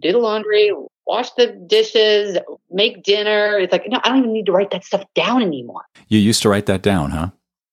do 0.00 0.12
the 0.12 0.18
laundry, 0.18 0.72
wash 1.06 1.30
the 1.32 1.48
dishes, 1.66 2.38
make 2.70 3.02
dinner. 3.02 3.58
It's 3.58 3.72
like, 3.72 3.84
no, 3.88 4.00
I 4.02 4.08
don't 4.08 4.18
even 4.18 4.32
need 4.32 4.46
to 4.46 4.52
write 4.52 4.70
that 4.70 4.84
stuff 4.84 5.04
down 5.14 5.42
anymore. 5.42 5.82
You 6.08 6.18
used 6.18 6.42
to 6.42 6.48
write 6.48 6.66
that 6.66 6.82
down, 6.82 7.10
huh? 7.10 7.30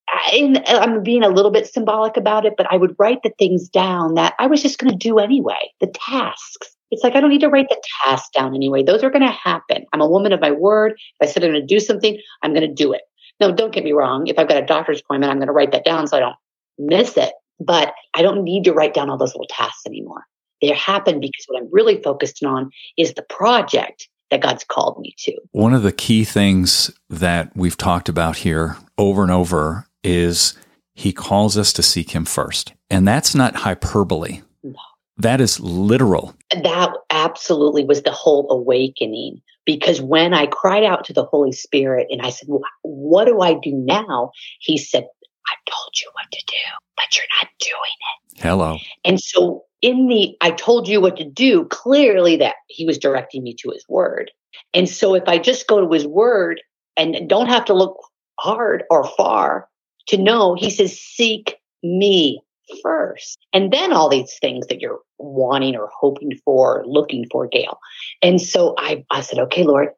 I, 0.09 0.61
uh, 0.67 0.79
I'm 0.79 1.03
being 1.03 1.23
a 1.23 1.29
little 1.29 1.51
bit 1.51 1.67
symbolic 1.67 2.17
about 2.17 2.45
it, 2.45 2.53
but 2.57 2.67
I 2.71 2.77
would 2.77 2.95
write 2.99 3.23
the 3.23 3.31
things 3.39 3.69
down 3.69 4.15
that 4.15 4.33
I 4.39 4.47
was 4.47 4.61
just 4.61 4.77
going 4.77 4.91
to 4.91 4.97
do 4.97 5.19
anyway, 5.19 5.71
the 5.79 5.87
tasks. 5.87 6.75
It's 6.91 7.03
like 7.03 7.15
I 7.15 7.21
don't 7.21 7.29
need 7.29 7.41
to 7.41 7.49
write 7.49 7.69
the 7.69 7.81
tasks 8.03 8.29
down 8.35 8.53
anyway. 8.53 8.83
Those 8.83 9.03
are 9.03 9.09
going 9.09 9.21
to 9.21 9.31
happen. 9.31 9.85
I'm 9.93 10.01
a 10.01 10.07
woman 10.07 10.33
of 10.33 10.41
my 10.41 10.51
word. 10.51 10.91
If 11.19 11.29
I 11.29 11.31
said 11.31 11.43
I'm 11.43 11.51
going 11.51 11.65
to 11.65 11.65
do 11.65 11.79
something, 11.79 12.19
I'm 12.41 12.53
going 12.53 12.67
to 12.67 12.73
do 12.73 12.91
it. 12.91 13.01
No, 13.41 13.51
don't 13.51 13.73
get 13.73 13.83
me 13.83 13.91
wrong. 13.91 14.27
If 14.27 14.37
I've 14.37 14.47
got 14.47 14.61
a 14.61 14.65
doctor's 14.65 15.01
appointment, 15.01 15.31
I'm 15.31 15.39
going 15.39 15.47
to 15.47 15.53
write 15.53 15.71
that 15.71 15.83
down 15.83 16.07
so 16.07 16.15
I 16.15 16.19
don't 16.19 16.35
miss 16.77 17.17
it. 17.17 17.33
But 17.59 17.93
I 18.13 18.21
don't 18.21 18.43
need 18.43 18.63
to 18.65 18.71
write 18.71 18.93
down 18.93 19.09
all 19.09 19.17
those 19.17 19.33
little 19.33 19.47
tasks 19.49 19.81
anymore. 19.87 20.25
They 20.61 20.67
happen 20.69 21.19
because 21.19 21.45
what 21.47 21.59
I'm 21.59 21.69
really 21.71 22.01
focused 22.01 22.43
on 22.43 22.69
is 22.97 23.15
the 23.15 23.23
project 23.23 24.07
that 24.29 24.41
God's 24.41 24.63
called 24.63 24.99
me 24.99 25.15
to. 25.19 25.35
One 25.51 25.73
of 25.73 25.81
the 25.81 25.91
key 25.91 26.23
things 26.23 26.91
that 27.09 27.51
we've 27.55 27.75
talked 27.75 28.09
about 28.09 28.37
here 28.37 28.77
over 28.97 29.23
and 29.23 29.31
over 29.31 29.87
is 30.03 30.53
he 30.93 31.11
calls 31.11 31.57
us 31.57 31.73
to 31.73 31.83
seek 31.83 32.11
him 32.11 32.25
first. 32.25 32.73
And 32.91 33.07
that's 33.07 33.33
not 33.33 33.55
hyperbole. 33.55 34.41
No. 34.63 34.75
That 35.17 35.41
is 35.41 35.59
literal. 35.59 36.35
That 36.51 36.93
absolutely 37.09 37.85
was 37.85 38.03
the 38.03 38.11
whole 38.11 38.49
awakening. 38.51 39.41
Because 39.65 40.01
when 40.01 40.33
I 40.33 40.47
cried 40.47 40.83
out 40.83 41.05
to 41.05 41.13
the 41.13 41.25
Holy 41.25 41.51
Spirit 41.51 42.07
and 42.09 42.21
I 42.21 42.29
said, 42.29 42.47
well, 42.49 42.61
What 42.81 43.25
do 43.25 43.41
I 43.41 43.53
do 43.53 43.71
now? 43.73 44.31
He 44.59 44.77
said, 44.77 45.05
I 45.47 45.55
told 45.69 45.91
you 46.01 46.09
what 46.13 46.31
to 46.31 46.43
do, 46.47 46.53
but 46.95 47.17
you're 47.17 47.25
not 47.41 47.49
doing 47.59 47.97
it. 47.99 48.41
Hello. 48.41 48.77
And 49.03 49.19
so, 49.19 49.65
in 49.81 50.07
the 50.07 50.35
I 50.41 50.51
told 50.51 50.87
you 50.87 51.01
what 51.01 51.17
to 51.17 51.25
do, 51.25 51.65
clearly 51.65 52.37
that 52.37 52.55
he 52.67 52.85
was 52.85 52.97
directing 52.97 53.43
me 53.43 53.55
to 53.59 53.71
his 53.71 53.85
word. 53.89 54.31
And 54.73 54.87
so, 54.87 55.15
if 55.15 55.23
I 55.27 55.37
just 55.37 55.67
go 55.67 55.81
to 55.81 55.91
his 55.91 56.07
word 56.07 56.61
and 56.97 57.27
don't 57.27 57.49
have 57.49 57.65
to 57.65 57.73
look 57.73 57.97
hard 58.39 58.83
or 58.89 59.07
far 59.17 59.67
to 60.07 60.17
know, 60.17 60.55
he 60.55 60.69
says, 60.69 60.99
Seek 60.99 61.57
me 61.83 62.41
first. 62.81 63.39
And 63.53 63.71
then 63.71 63.93
all 63.93 64.09
these 64.09 64.37
things 64.41 64.67
that 64.67 64.81
you're 64.81 64.99
wanting 65.17 65.75
or 65.75 65.89
hoping 65.93 66.31
for, 66.43 66.79
or 66.79 66.85
looking 66.85 67.25
for, 67.31 67.47
Gail. 67.47 67.77
And 68.21 68.41
so 68.41 68.75
I, 68.77 69.05
I 69.11 69.21
said, 69.21 69.39
okay, 69.39 69.63
Lord, 69.63 69.89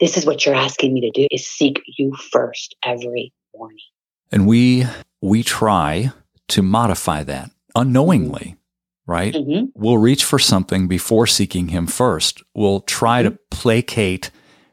this 0.00 0.16
is 0.16 0.26
what 0.26 0.44
you're 0.44 0.54
asking 0.54 0.94
me 0.94 1.00
to 1.02 1.10
do 1.10 1.26
is 1.30 1.46
seek 1.46 1.82
you 1.96 2.14
first 2.30 2.76
every 2.84 3.32
morning. 3.54 3.78
And 4.30 4.46
we 4.46 4.84
we 5.22 5.42
try 5.42 6.12
to 6.48 6.62
modify 6.62 7.22
that 7.24 7.50
unknowingly, 7.74 8.56
right? 9.06 9.34
Mm-hmm. 9.34 9.66
We'll 9.74 9.98
reach 9.98 10.24
for 10.24 10.38
something 10.38 10.88
before 10.88 11.26
seeking 11.26 11.68
him 11.68 11.86
first. 11.86 12.42
We'll 12.54 12.80
try 12.80 13.22
mm-hmm. 13.22 13.34
to 13.34 13.38
placate 13.50 14.30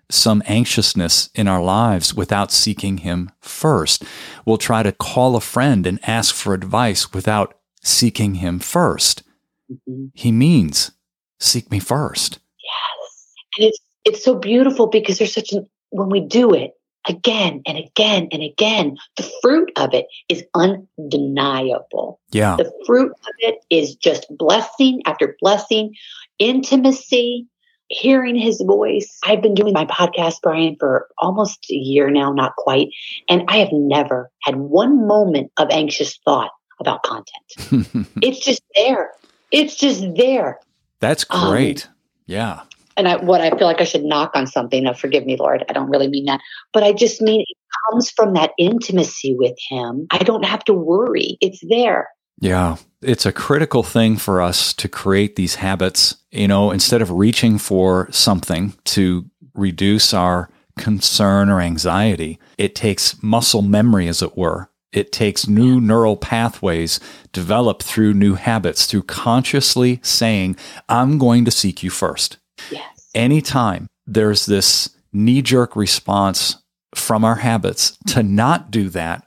some 0.10 0.44
anxiousness 0.46 1.30
in 1.34 1.48
our 1.48 1.62
lives 1.62 2.14
without 2.14 2.52
seeking 2.52 3.00
him 3.00 3.32
first. 3.42 4.04
We'll 4.46 4.58
try 4.58 4.84
to 4.84 4.92
call 4.92 5.36
a 5.36 5.42
friend 5.42 5.88
and 5.88 6.00
ask 6.08 6.36
for 6.36 6.54
advice 6.54 7.14
without 7.14 7.58
seeking 7.84 8.36
him 8.36 8.60
1st 8.60 9.24
mm-hmm. 9.72 10.06
He 10.14 10.32
means 10.32 10.92
seek 11.40 11.72
me 11.72 11.80
first. 11.80 12.40
Yes. 12.64 13.34
And 13.58 13.68
it's 13.68 13.80
it's 14.06 14.24
so 14.24 14.36
beautiful 14.36 14.88
because 14.88 15.18
there's 15.18 15.34
such 15.34 15.54
an 15.54 15.68
when 15.90 16.10
we 16.10 16.20
do 16.20 16.54
it, 16.54 16.72
again 17.08 17.62
and 17.68 17.78
again 17.78 18.28
and 18.32 18.42
again, 18.42 18.98
the 19.18 19.30
fruit 19.42 19.72
of 19.78 19.94
it 19.94 20.08
is 20.30 20.44
undeniable. 20.56 22.20
Yeah. 22.32 22.56
The 22.58 22.72
fruit 22.86 23.12
of 23.12 23.34
it 23.40 23.60
is 23.70 23.96
just 23.96 24.26
blessing 24.38 25.02
after 25.06 25.36
blessing, 25.40 25.94
intimacy, 26.40 27.48
hearing 27.94 28.36
his 28.36 28.62
voice. 28.66 29.20
I've 29.26 29.42
been 29.42 29.54
doing 29.54 29.74
my 29.74 29.86
podcast, 29.86 30.36
Brian, 30.42 30.76
for 30.80 31.08
almost 31.20 31.66
a 31.70 31.76
year 31.76 32.10
now, 32.10 32.32
not 32.32 32.56
quite. 32.58 32.90
And 33.30 33.44
I 33.48 33.58
have 33.58 33.72
never 33.72 34.32
had 34.44 34.56
one 34.56 35.08
moment 35.08 35.52
of 35.58 35.70
anxious 35.70 36.20
thought 36.26 36.52
about 36.80 37.04
content. 37.04 38.08
it's 38.22 38.44
just 38.44 38.64
there. 38.76 39.12
It's 39.52 39.76
just 39.76 40.04
there. 40.16 40.60
That's 41.00 41.24
great. 41.24 41.86
Um, 41.86 41.94
yeah 42.26 42.62
and 42.96 43.08
I, 43.08 43.18
what 43.18 43.42
I 43.42 43.50
feel 43.52 43.68
like 43.68 43.82
I 43.82 43.86
should 43.86 44.04
knock 44.04 44.32
on 44.36 44.48
something. 44.48 44.84
Now, 44.84 44.94
forgive 44.94 45.26
me, 45.26 45.38
Lord. 45.38 45.64
I 45.70 45.74
don't 45.74 45.90
really 45.90 46.08
mean 46.08 46.26
that, 46.26 46.42
but 46.72 46.84
I 46.84 46.94
just 46.94 47.22
mean 47.22 47.42
it 47.42 47.58
comes 47.90 48.12
from 48.12 48.34
that 48.34 48.52
intimacy 48.58 49.36
with 49.38 49.56
Him. 49.70 50.08
I 50.12 50.20
don't 50.20 50.46
have 50.46 50.64
to 50.66 50.74
worry; 50.74 51.38
it's 51.42 51.62
there. 51.70 52.10
Yeah, 52.40 52.78
it's 53.02 53.26
a 53.26 53.32
critical 53.32 53.84
thing 53.84 54.18
for 54.18 54.42
us 54.42 54.74
to 54.74 54.88
create 54.88 55.36
these 55.36 55.56
habits. 55.56 56.16
You 56.32 56.48
know, 56.48 56.72
instead 56.72 57.02
of 57.02 57.12
reaching 57.12 57.58
for 57.58 58.08
something 58.12 58.74
to 58.86 59.30
reduce 59.54 60.14
our 60.14 60.50
concern 60.78 61.50
or 61.50 61.62
anxiety, 61.62 62.40
it 62.58 62.76
takes 62.76 63.22
muscle 63.22 63.62
memory, 63.62 64.08
as 64.08 64.22
it 64.22 64.38
were. 64.38 64.70
It 64.92 65.12
takes 65.12 65.48
new 65.48 65.82
neural 65.82 66.18
pathways 66.18 67.00
developed 67.32 67.84
through 67.84 68.14
new 68.14 68.36
habits, 68.36 68.86
through 68.86 69.04
consciously 69.04 70.00
saying, 70.04 70.56
I'm 70.88 71.18
going 71.18 71.46
to 71.46 71.52
seek 71.52 71.82
you 71.82 71.90
first. 71.90 72.38
Yes. 72.70 73.10
Anytime 73.16 73.88
there's 74.06 74.46
this 74.46 74.90
knee 75.12 75.42
jerk 75.42 75.76
response 75.76 76.58
from 76.94 77.26
our 77.26 77.38
habits 77.38 77.98
to 78.08 78.22
not 78.22 78.70
do 78.70 78.90
that, 78.90 79.26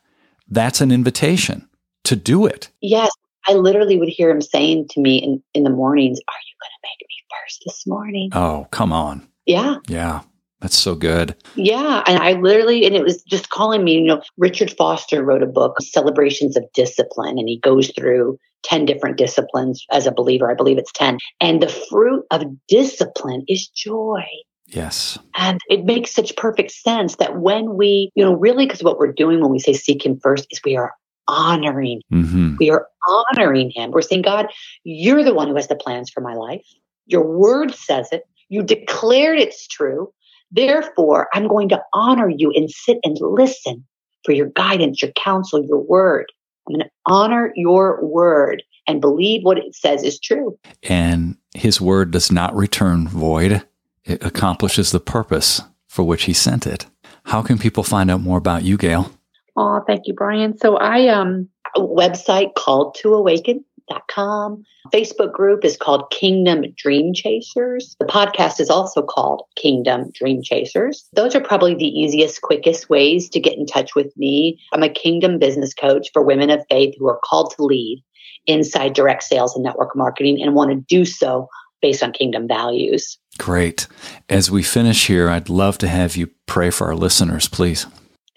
that's 0.49 0.81
an 0.81 0.93
invitation 0.93 1.66
to 2.07 2.17
do 2.17 2.47
it. 2.47 2.71
Yes. 2.81 3.11
I 3.49 3.55
literally 3.55 3.99
would 3.99 4.09
hear 4.09 4.31
him 4.31 4.41
saying 4.41 4.89
to 4.91 5.01
me 5.01 5.19
in, 5.19 5.43
in 5.55 5.63
the 5.63 5.71
mornings, 5.71 6.19
Are 6.19 6.41
you 6.47 6.55
going 6.61 6.71
to 6.71 6.83
make 6.83 7.09
me 7.09 7.17
first 7.31 7.63
this 7.65 7.87
morning? 7.87 8.31
Oh, 8.33 8.67
come 8.71 8.93
on. 8.93 9.29
Yeah. 9.45 9.77
Yeah. 9.89 10.23
That's 10.61 10.77
so 10.77 10.95
good. 10.95 11.37
Yeah. 11.55 12.03
And 12.07 12.19
I 12.19 12.33
literally, 12.33 12.87
and 12.87 12.97
it 12.97 13.05
was 13.05 13.23
just 13.23 13.51
calling 13.51 13.85
me, 13.85 13.95
you 13.95 14.07
know, 14.07 14.23
Richard 14.39 14.73
Foster 14.73 15.23
wrote 15.23 15.43
a 15.43 15.47
book, 15.47 15.77
Celebrations 15.81 16.57
of 16.57 16.65
Discipline, 16.75 17.39
and 17.39 17.49
he 17.49 17.61
goes 17.61 17.93
through 17.97 18.39
10 18.65 18.87
different 18.87 19.17
disciplines 19.17 19.85
as 19.93 20.07
a 20.07 20.13
believer. 20.13 20.51
I 20.51 20.55
believe 20.55 20.79
it's 20.79 20.93
10. 20.93 21.19
And 21.41 21.63
the 21.63 21.69
fruit 21.69 22.25
of 22.31 22.45
discipline 22.69 23.45
is 23.49 23.69
joy. 23.69 24.25
Yes. 24.67 25.19
And 25.37 25.61
it 25.69 25.85
makes 25.85 26.13
such 26.13 26.35
perfect 26.37 26.73
sense 26.73 27.17
that 27.17 27.39
when 27.39 27.77
we, 27.77 28.11
you 28.15 28.25
know, 28.25 28.35
really, 28.35 28.67
because 28.67 28.83
what 28.83 28.99
we're 28.99 29.13
doing 29.13 29.41
when 29.41 29.53
we 29.53 29.61
say 29.61 29.73
seek 29.73 30.05
Him 30.05 30.19
first 30.21 30.47
is 30.51 30.61
we 30.65 30.77
are 30.77 30.93
honoring. 31.29 32.03
Mm-hmm. 32.13 32.57
We 32.59 32.71
are 32.71 32.87
honoring 33.09 33.71
Him. 33.71 33.91
We're 33.91 34.03
saying, 34.03 34.23
God, 34.23 34.47
you're 34.85 35.25
the 35.25 35.35
one 35.35 35.49
who 35.49 35.57
has 35.57 35.69
the 35.69 35.77
plans 35.77 36.11
for 36.11 36.21
my 36.21 36.35
life. 36.35 36.67
Your 37.07 37.27
word 37.27 37.75
says 37.75 38.09
it. 38.13 38.25
You 38.49 38.63
declared 38.63 39.39
it's 39.39 39.67
true. 39.67 40.13
Therefore, 40.51 41.29
I'm 41.33 41.49
going 41.49 41.69
to 41.71 41.83
honor 41.93 42.29
you 42.29 42.53
and 42.55 42.71
sit 42.71 42.99
and 43.03 43.17
listen 43.21 43.85
for 44.25 44.33
your 44.33 44.51
guidance, 44.51 45.03
your 45.03 45.13
counsel, 45.13 45.65
your 45.65 45.81
word. 45.81 46.27
I'm 46.67 46.75
going 46.75 46.85
to 46.85 46.91
honor 47.07 47.53
your 47.57 48.05
word 48.05 48.63
and 48.87 49.01
believe 49.01 49.43
what 49.43 49.59
it 49.59 49.75
says 49.75 50.03
is 50.03 50.21
true. 50.21 50.59
And 50.85 51.37
his 51.55 51.81
word 51.81 52.11
does 52.11 52.31
not 52.31 52.55
return 52.55 53.09
void, 53.09 53.65
it 54.05 54.25
accomplishes 54.25 54.93
the 54.93 55.01
purpose 55.01 55.63
for 55.89 56.05
which 56.05 56.25
he 56.25 56.33
sent 56.33 56.67
it. 56.67 56.87
How 57.25 57.43
can 57.43 57.59
people 57.59 57.83
find 57.83 58.11
out 58.11 58.21
more 58.21 58.39
about 58.39 58.63
you, 58.63 58.77
Gail? 58.77 59.11
Oh, 59.57 59.83
thank 59.87 60.07
you, 60.07 60.15
Brian. 60.15 60.59
So 60.59 60.77
I 60.77 61.09
um 61.09 61.49
a 61.75 61.81
website 61.81 62.55
called 62.55 62.97
To 63.01 63.15
Awaken 63.15 63.65
com. 64.09 64.65
Facebook 64.93 65.33
group 65.33 65.65
is 65.65 65.77
called 65.77 66.11
Kingdom 66.11 66.65
Dream 66.77 67.13
Chasers. 67.15 67.97
The 67.99 68.07
podcast 68.07 68.61
is 68.61 68.71
also 68.71 69.03
called 69.03 69.43
Kingdom 69.57 70.11
Dream 70.15 70.43
Chasers. 70.43 71.09
Those 71.13 71.35
are 71.35 71.41
probably 71.41 71.75
the 71.75 71.87
easiest, 71.87 72.43
quickest 72.43 72.89
ways 72.89 73.29
to 73.31 73.41
get 73.41 73.57
in 73.57 73.67
touch 73.67 73.95
with 73.95 74.17
me. 74.17 74.61
I'm 74.73 74.83
a 74.83 74.89
kingdom 74.89 75.39
business 75.39 75.75
coach 75.75 76.09
for 76.13 76.23
women 76.23 76.51
of 76.51 76.65
faith 76.69 76.95
who 76.99 77.09
are 77.09 77.21
called 77.25 77.55
to 77.57 77.65
lead 77.65 78.03
inside 78.47 78.93
direct 78.93 79.25
sales 79.25 79.55
and 79.55 79.65
network 79.65 79.97
marketing 79.97 80.41
and 80.41 80.55
want 80.55 80.71
to 80.71 80.77
do 80.77 81.05
so 81.05 81.49
based 81.83 82.03
on 82.03 82.13
kingdom 82.13 82.47
values. 82.49 83.19
Great. 83.39 83.87
As 84.29 84.51
we 84.51 84.63
finish 84.63 85.09
here, 85.09 85.29
I'd 85.29 85.49
love 85.49 85.79
to 85.79 85.89
have 85.89 86.17
you 86.17 86.31
pray 86.47 86.71
for 86.71 86.87
our 86.87 86.95
listeners, 86.95 87.49
please. 87.49 87.87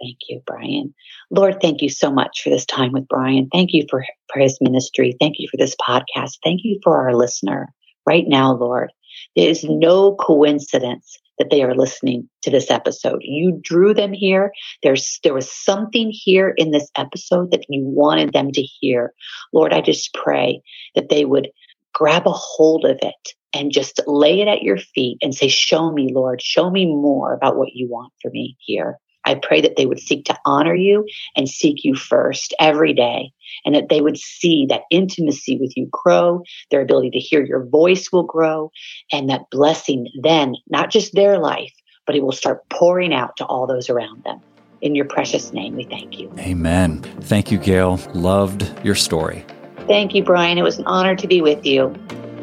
Thank 0.01 0.17
you, 0.29 0.41
Brian. 0.45 0.93
Lord, 1.29 1.61
thank 1.61 1.81
you 1.81 1.89
so 1.89 2.11
much 2.11 2.41
for 2.41 2.49
this 2.49 2.65
time 2.65 2.91
with 2.91 3.07
Brian. 3.07 3.49
Thank 3.51 3.71
you 3.73 3.85
for, 3.89 4.05
for 4.31 4.39
his 4.39 4.57
ministry. 4.61 5.15
Thank 5.19 5.35
you 5.39 5.47
for 5.49 5.57
this 5.57 5.75
podcast. 5.75 6.37
Thank 6.43 6.61
you 6.63 6.79
for 6.83 6.97
our 6.97 7.13
listener 7.15 7.67
right 8.05 8.25
now, 8.27 8.53
Lord. 8.53 8.91
There 9.35 9.49
is 9.49 9.63
no 9.63 10.15
coincidence 10.15 11.17
that 11.37 11.49
they 11.49 11.63
are 11.63 11.73
listening 11.73 12.29
to 12.43 12.51
this 12.51 12.69
episode. 12.69 13.19
You 13.21 13.59
drew 13.61 13.93
them 13.93 14.13
here. 14.13 14.51
There's 14.83 15.19
there 15.23 15.33
was 15.33 15.51
something 15.51 16.09
here 16.11 16.53
in 16.57 16.71
this 16.71 16.89
episode 16.97 17.51
that 17.51 17.65
you 17.69 17.81
wanted 17.83 18.33
them 18.33 18.51
to 18.51 18.61
hear. 18.61 19.13
Lord, 19.53 19.73
I 19.73 19.81
just 19.81 20.13
pray 20.13 20.61
that 20.95 21.09
they 21.09 21.25
would 21.25 21.49
grab 21.93 22.27
a 22.27 22.31
hold 22.31 22.85
of 22.85 22.99
it 23.01 23.33
and 23.53 23.71
just 23.71 23.99
lay 24.05 24.41
it 24.41 24.47
at 24.47 24.61
your 24.61 24.77
feet 24.77 25.17
and 25.21 25.33
say, 25.33 25.47
Show 25.47 25.91
me, 25.91 26.09
Lord, 26.13 26.41
show 26.41 26.69
me 26.69 26.85
more 26.85 27.33
about 27.33 27.57
what 27.57 27.73
you 27.73 27.87
want 27.89 28.13
for 28.21 28.29
me 28.31 28.55
here. 28.59 28.97
I 29.25 29.35
pray 29.35 29.61
that 29.61 29.75
they 29.75 29.85
would 29.85 29.99
seek 29.99 30.25
to 30.25 30.37
honor 30.45 30.75
you 30.75 31.05
and 31.35 31.47
seek 31.47 31.83
you 31.83 31.95
first 31.95 32.53
every 32.59 32.93
day, 32.93 33.31
and 33.65 33.75
that 33.75 33.89
they 33.89 34.01
would 34.01 34.17
see 34.17 34.65
that 34.69 34.83
intimacy 34.91 35.57
with 35.59 35.73
you 35.75 35.87
grow, 35.91 36.43
their 36.71 36.81
ability 36.81 37.11
to 37.11 37.19
hear 37.19 37.45
your 37.45 37.65
voice 37.65 38.11
will 38.11 38.23
grow, 38.23 38.71
and 39.11 39.29
that 39.29 39.49
blessing 39.51 40.07
then, 40.21 40.55
not 40.69 40.89
just 40.89 41.13
their 41.13 41.37
life, 41.37 41.73
but 42.05 42.15
it 42.15 42.23
will 42.23 42.31
start 42.31 42.67
pouring 42.69 43.13
out 43.13 43.37
to 43.37 43.45
all 43.45 43.67
those 43.67 43.89
around 43.89 44.23
them. 44.23 44.39
In 44.81 44.95
your 44.95 45.05
precious 45.05 45.53
name, 45.53 45.75
we 45.75 45.83
thank 45.83 46.17
you. 46.17 46.31
Amen. 46.39 47.01
Thank 47.21 47.51
you, 47.51 47.57
Gail. 47.57 47.99
Loved 48.13 48.71
your 48.83 48.95
story. 48.95 49.45
Thank 49.87 50.15
you, 50.15 50.23
Brian. 50.23 50.57
It 50.57 50.63
was 50.63 50.79
an 50.79 50.85
honor 50.85 51.15
to 51.15 51.27
be 51.27 51.41
with 51.41 51.65
you. 51.65 51.93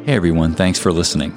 Hey, 0.04 0.14
everyone. 0.14 0.54
Thanks 0.54 0.78
for 0.78 0.92
listening. 0.92 1.36